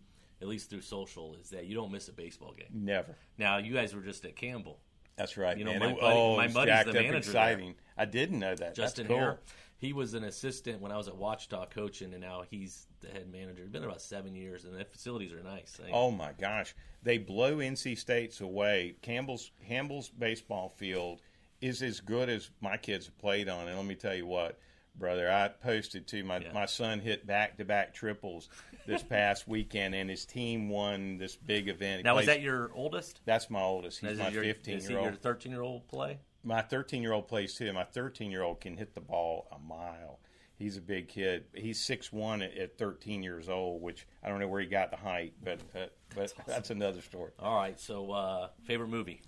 [0.41, 2.67] at least through social, is that you don't miss a baseball game.
[2.73, 3.15] never.
[3.37, 4.79] Now you guys were just at Campbell.
[5.17, 5.79] That's right, You know, man.
[5.79, 7.75] my buddy- oh, my buddy's the manager exciting.
[7.95, 8.75] I didn't know that.
[8.75, 9.17] Justin That's cool.
[9.19, 9.39] Haire.
[9.79, 13.31] He was an assistant when I was at Watchdog coaching, and now he's the head
[13.31, 13.61] manager.
[13.61, 15.79] He's been there about seven years, and the facilities are nice.
[15.93, 16.73] Oh my gosh,
[17.03, 18.95] they blow NC State's away.
[19.03, 21.21] Campbell's Campbell's baseball field
[21.61, 23.67] is as good as my kids have played on.
[23.67, 24.57] And let me tell you what,
[24.95, 26.53] brother, I posted to my Yeah.
[26.53, 28.49] my son hit back to back triples
[28.87, 32.03] this past weekend, and his team won this big event.
[32.03, 33.19] Now, is that your oldest?
[33.25, 33.99] That's my oldest.
[33.99, 35.19] He's my it your- 15 is year your old.
[35.21, 36.17] 13 year old play?
[36.43, 37.71] My 13 year old plays too.
[37.73, 40.19] My 13 year old can hit the ball a mile.
[40.57, 41.45] He's a big kid.
[41.53, 44.97] He's six one at 13 years old, which I don't know where he got the
[44.97, 45.85] height, but uh,
[46.15, 47.31] but that's another story.
[47.37, 47.79] All right.
[47.79, 49.21] So, uh, favorite movie?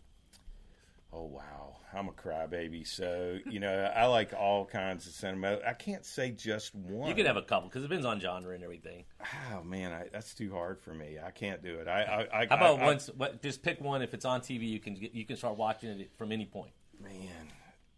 [1.12, 2.86] Oh wow, I'm a crybaby.
[2.86, 5.60] So you know, I like all kinds of cinema.
[5.66, 7.10] I can't say just one.
[7.10, 9.05] You can have a couple because it depends on genre and everything.
[9.51, 11.18] Oh man, I, that's too hard for me.
[11.24, 11.88] I can't do it.
[11.88, 13.10] I, I, I How about once?
[13.18, 14.03] What, just pick one.
[14.03, 16.72] If it's on TV, you can get, you can start watching it from any point.
[17.02, 17.52] Man,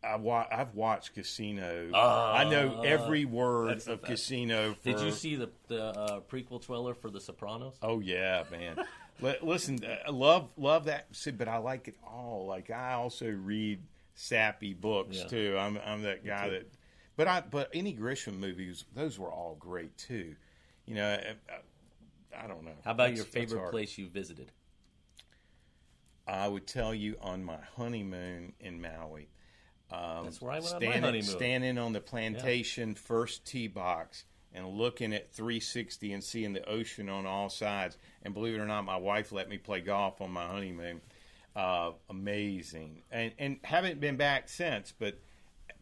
[0.03, 1.89] I wa- I've watched Casino.
[1.93, 4.01] Uh, I know every word of.
[4.01, 4.73] Casino.
[4.75, 7.75] For, Did you see the the uh, prequel trailer for The Sopranos?
[7.81, 8.77] Oh yeah, man.
[9.21, 12.45] Li- Listen, I love love that, but I like it all.
[12.47, 13.81] Like I also read
[14.15, 15.27] sappy books Yeah.
[15.27, 15.55] too.
[15.59, 16.71] I'm I'm that guy that.
[17.17, 20.35] But I but any Grisham movies, those were all great too.
[20.85, 21.35] You know, I,
[22.35, 22.71] I, I don't know.
[22.83, 24.51] How about That's- your favorite place you visited?
[26.31, 29.27] I would tell you on my honeymoon in Maui.
[29.91, 31.23] Um, That's where I went on my standing, honeymoon.
[31.23, 34.23] Standing on the plantation first tee box
[34.53, 37.97] and looking at 360 and seeing the ocean on all sides.
[38.23, 41.01] And believe it or not, my wife let me play golf on my honeymoon.
[41.53, 43.01] Uh, amazing.
[43.11, 45.19] And, and haven't been back since, but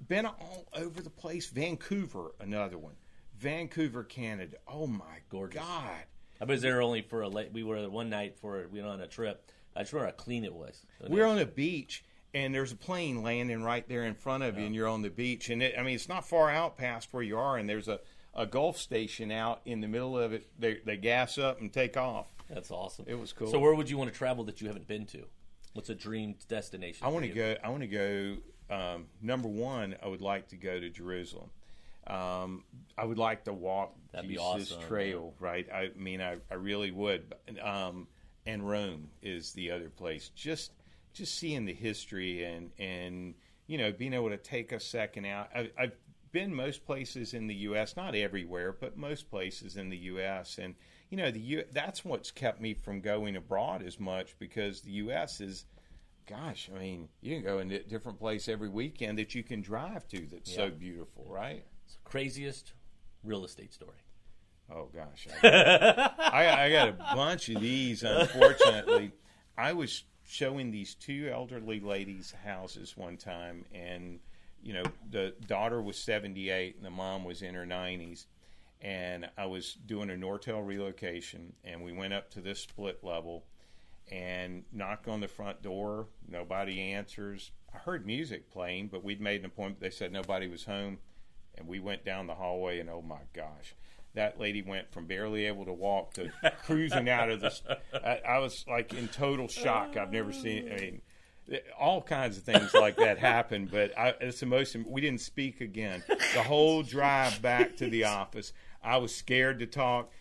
[0.08, 1.47] been all over the place.
[1.47, 2.95] Vancouver, another one.
[3.38, 4.58] Vancouver, Canada.
[4.68, 5.62] Oh my Gorgeous.
[5.62, 6.06] God.
[6.41, 7.52] I was there only for a late.
[7.54, 9.52] We were there one night for we went on a trip.
[9.76, 10.86] I just remember how clean it was.
[11.07, 12.03] We're on a beach,
[12.34, 15.09] and there's a plane landing right there in front of you, and you're on the
[15.09, 15.49] beach.
[15.49, 17.99] And it, I mean, it's not far out past where you are, and there's a,
[18.36, 20.47] a Gulf station out in the middle of it.
[20.59, 22.28] They, they gas up and take off.
[22.49, 23.05] That's awesome.
[23.07, 23.51] It was cool.
[23.51, 25.24] So, where would you want to travel that you haven't been to?
[25.74, 27.05] What's a dream destination?
[27.05, 27.55] I want to go.
[27.63, 28.38] I want to go.
[28.72, 31.49] Um, number one, I would like to go to Jerusalem.
[32.07, 32.63] Um,
[32.97, 35.34] I would like to walk That'd Jesus awesome, Trail.
[35.39, 35.67] Right.
[35.72, 37.34] I mean, I, I really would.
[37.61, 38.07] Um,
[38.45, 40.29] and Rome is the other place.
[40.35, 40.71] Just
[41.13, 43.35] just seeing the history and and
[43.67, 45.49] you know being able to take a second out.
[45.55, 45.95] I, I've
[46.31, 47.95] been most places in the U.S.
[47.95, 50.57] Not everywhere, but most places in the U.S.
[50.57, 50.75] And
[51.09, 54.91] you know the U, that's what's kept me from going abroad as much because the
[54.91, 55.41] U.S.
[55.41, 55.65] is
[56.27, 59.61] gosh, I mean, you can go in a different place every weekend that you can
[59.61, 61.65] drive to that's so beautiful, right?
[62.03, 62.73] craziest
[63.23, 63.97] real estate story.
[64.72, 68.03] Oh gosh, I, I, I got a bunch of these.
[68.03, 69.11] Unfortunately,
[69.57, 74.20] I was showing these two elderly ladies houses one time, and
[74.61, 78.28] you know the daughter was seventy eight and the mom was in her nineties,
[78.80, 83.45] and I was doing a Nortel relocation, and we went up to this split level,
[84.11, 86.07] and knock on the front door.
[86.28, 87.51] Nobody answers.
[87.74, 89.82] I heard music playing, but we'd made an appointment.
[89.82, 90.99] They said nobody was home,
[91.55, 93.76] and we went down the hallway, and oh my gosh,
[94.16, 96.32] that lady went from barely able to walk to
[96.66, 97.62] cruising out of this.
[97.93, 99.97] I, I was like in total shock.
[99.97, 100.72] I've never seen.
[100.72, 101.01] I mean.
[101.80, 104.76] All kinds of things like that happened, but I, it's the most.
[104.86, 106.03] We didn't speak again.
[106.07, 108.53] The whole drive back to the office,
[108.84, 110.12] I was scared to talk.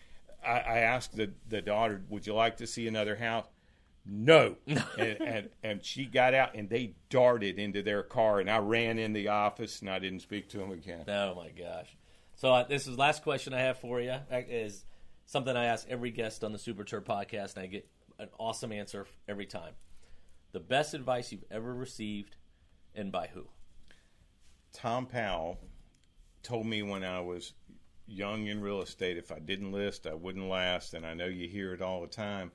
[0.43, 3.45] I, I asked the, the daughter, "Would you like to see another house?"
[4.05, 8.57] No, and, and and she got out and they darted into their car, and I
[8.57, 11.05] ran in the office and I didn't speak to them again.
[11.07, 11.95] Oh my gosh!
[12.39, 14.85] So uh, this is the last question I have for you is
[15.25, 17.85] something I ask every guest on the Super Terb podcast, and I get
[18.17, 19.73] an awesome answer every time.
[20.53, 22.37] The best advice you've ever received,
[22.95, 23.49] and by who?
[24.71, 25.59] Tom Powell
[26.41, 27.51] told me when I was
[28.07, 31.49] young in real estate, if I didn't list, I wouldn't last, and I know you
[31.49, 32.53] hear it all the time.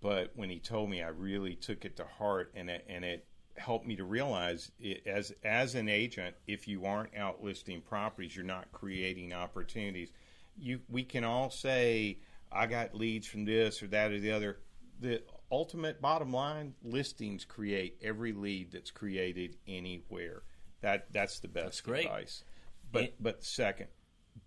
[0.00, 3.26] But when he told me, I really took it to heart, and it, and it
[3.56, 8.34] helped me to realize it, as as an agent, if you aren't out listing properties,
[8.34, 10.10] you're not creating opportunities.
[10.56, 12.18] You we can all say
[12.50, 14.58] I got leads from this or that or the other.
[15.00, 20.42] The ultimate bottom line, listings create every lead that's created anywhere.
[20.80, 22.06] That that's the best That's great.
[22.06, 22.44] advice.
[22.92, 23.88] But but second,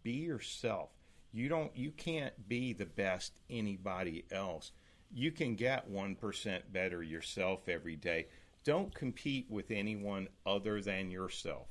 [0.03, 0.89] be yourself.
[1.31, 4.71] You don't you can't be the best anybody else.
[5.13, 8.27] You can get 1% better yourself every day.
[8.67, 11.67] Don't compete with anyone other than yourself.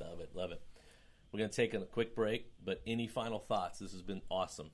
[0.00, 0.62] Love it, love it.
[1.30, 3.78] We're going to take a quick break, but any final thoughts?
[3.78, 4.70] This has been awesome.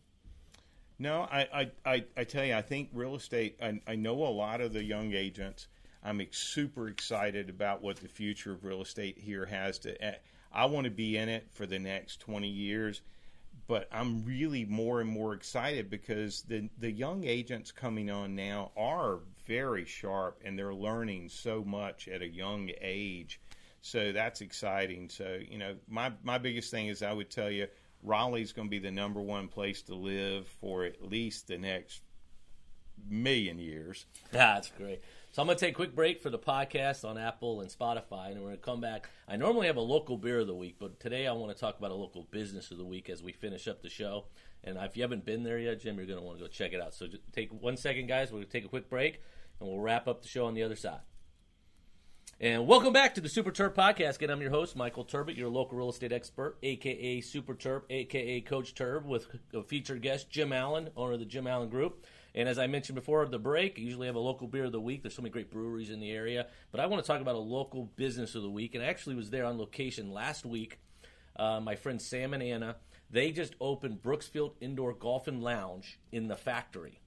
[1.01, 4.31] No, I, I, I, I tell you, I think real estate, I, I know a
[4.31, 5.67] lot of the young agents.
[6.05, 10.01] I'm ex- super excited about what the future of real estate here has to.
[10.01, 10.15] eh,
[10.53, 13.03] I want to be in it for the next 20 years,
[13.67, 18.71] but I'm really more and more excited because the, the young agents coming on now
[18.77, 23.41] are very sharp and they're learning so much at a young age.
[23.83, 25.09] So that's exciting.
[25.09, 27.69] So, you know, my, my biggest thing is I would tell you
[28.03, 32.03] Raleigh's going to be the number one place to live for at least the next
[33.09, 34.07] million years.
[34.33, 35.03] That's great.
[35.33, 38.31] So I'm going to take a quick break for the podcast on Apple and Spotify,
[38.31, 39.11] and we're going to come back.
[39.29, 41.79] I normally have a local beer of the week, but today I want to talk
[41.79, 44.25] about a local business of the week as we finish up the show.
[44.65, 46.73] And if you haven't been there yet, Jim, you're going to want to go check
[46.73, 46.95] it out.
[46.95, 48.31] So take one second, guys.
[48.31, 49.23] We're going to take a quick break,
[49.61, 51.01] and we'll wrap up the show on the other side.
[52.39, 54.17] And welcome back to the Super Terb Podcast.
[54.17, 58.43] Again, I'm your host, Michael Turbot, your local real estate expert, aka Super Terb, aka
[58.43, 62.05] Coach Terb, with a featured guest, Jim Allen, owner of the Jim Allen Group.
[62.35, 64.81] And as I mentioned before the break, I usually have a local beer of the
[64.81, 65.03] week.
[65.03, 66.49] There's so many great breweries in the area.
[66.71, 68.75] But I want to talk about a local business of the week.
[68.75, 70.79] And I actually was there on location last week.
[71.35, 72.77] Uh, my friend Sam and Anna,
[73.11, 77.01] they just opened Brookfields Indoor Golf and Lounge in the factory.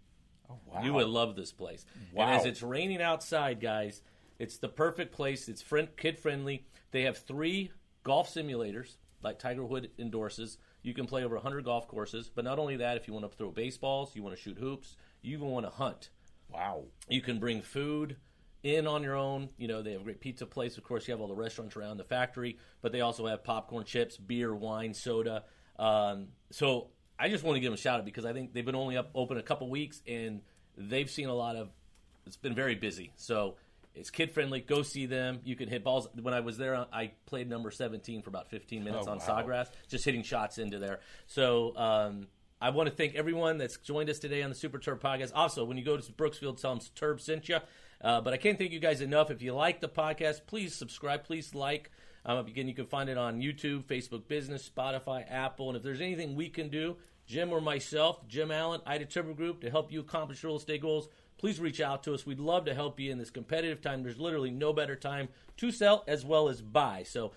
[0.50, 0.84] Oh, wow.
[0.84, 1.86] You would love this place.
[2.14, 2.26] Wow.
[2.26, 4.02] And as it's raining outside, guys,
[4.40, 5.48] it's the perfect place.
[5.48, 6.66] It's friend, kid friendly.
[6.92, 7.72] They have three
[8.04, 10.58] golf simulators, like Tiger Wood endorses.
[10.82, 12.32] You can play over 100 golf courses.
[12.34, 14.96] But not only that, if you want to throw baseballs, you want to shoot hoops,
[15.22, 16.10] you even want to hunt.
[16.50, 16.86] Wow.
[17.08, 18.16] You can bring food
[18.64, 19.50] in on your own.
[19.58, 20.78] You know, they have a great pizza place.
[20.78, 23.84] Of course, you have all the restaurants around the factory, but they also have popcorn,
[23.86, 25.44] chips, beer, wine, soda.
[25.80, 28.66] Um, so I just want to give them a shout out because I think they've
[28.66, 30.42] been only up open a couple weeks and
[30.78, 31.70] they've seen a lot of.
[32.28, 33.12] It's been very busy.
[33.16, 33.56] So
[33.96, 34.60] it's kid friendly.
[34.60, 35.40] Go see them.
[35.44, 36.08] You can hit balls.
[36.22, 39.24] When I was there, I played number 17 for about 15 minutes Oh, on wow.
[39.26, 41.00] Sawgrass, just hitting shots into there.
[41.26, 42.28] So um,
[42.62, 45.32] I want to thank everyone that's joined us today on the Super Terb podcast.
[45.34, 47.58] Also, when you go to Brookfields, tell them Terb sent you.
[48.02, 49.32] Uh, but I can't thank you guys enough.
[49.32, 51.24] If you like the podcast, please subscribe.
[51.24, 51.90] Please like.
[52.26, 55.70] Um, again, you can find it on YouTube, Facebook Business, Spotify, Apple.
[55.70, 59.62] And if there's anything we can do, Jim or myself, Jim Allen, Ida Turbo Group,
[59.62, 62.26] to help you accomplish real estate goals, please reach out to us.
[62.26, 64.04] We'd love to help you in this competitive time.
[64.04, 67.04] There's literally no better time to sell as well as buy.
[67.04, 67.32] So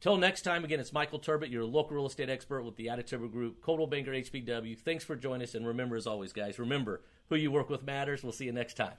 [0.00, 3.30] Till next time, again, it's Michael Turbot, your local real estate expert with the Additiva
[3.30, 4.78] Group, Coldwell Banker HPW.
[4.78, 8.22] Thanks for joining us, and remember, as always, guys, remember who you work with matters.
[8.22, 8.94] We'll see you next time.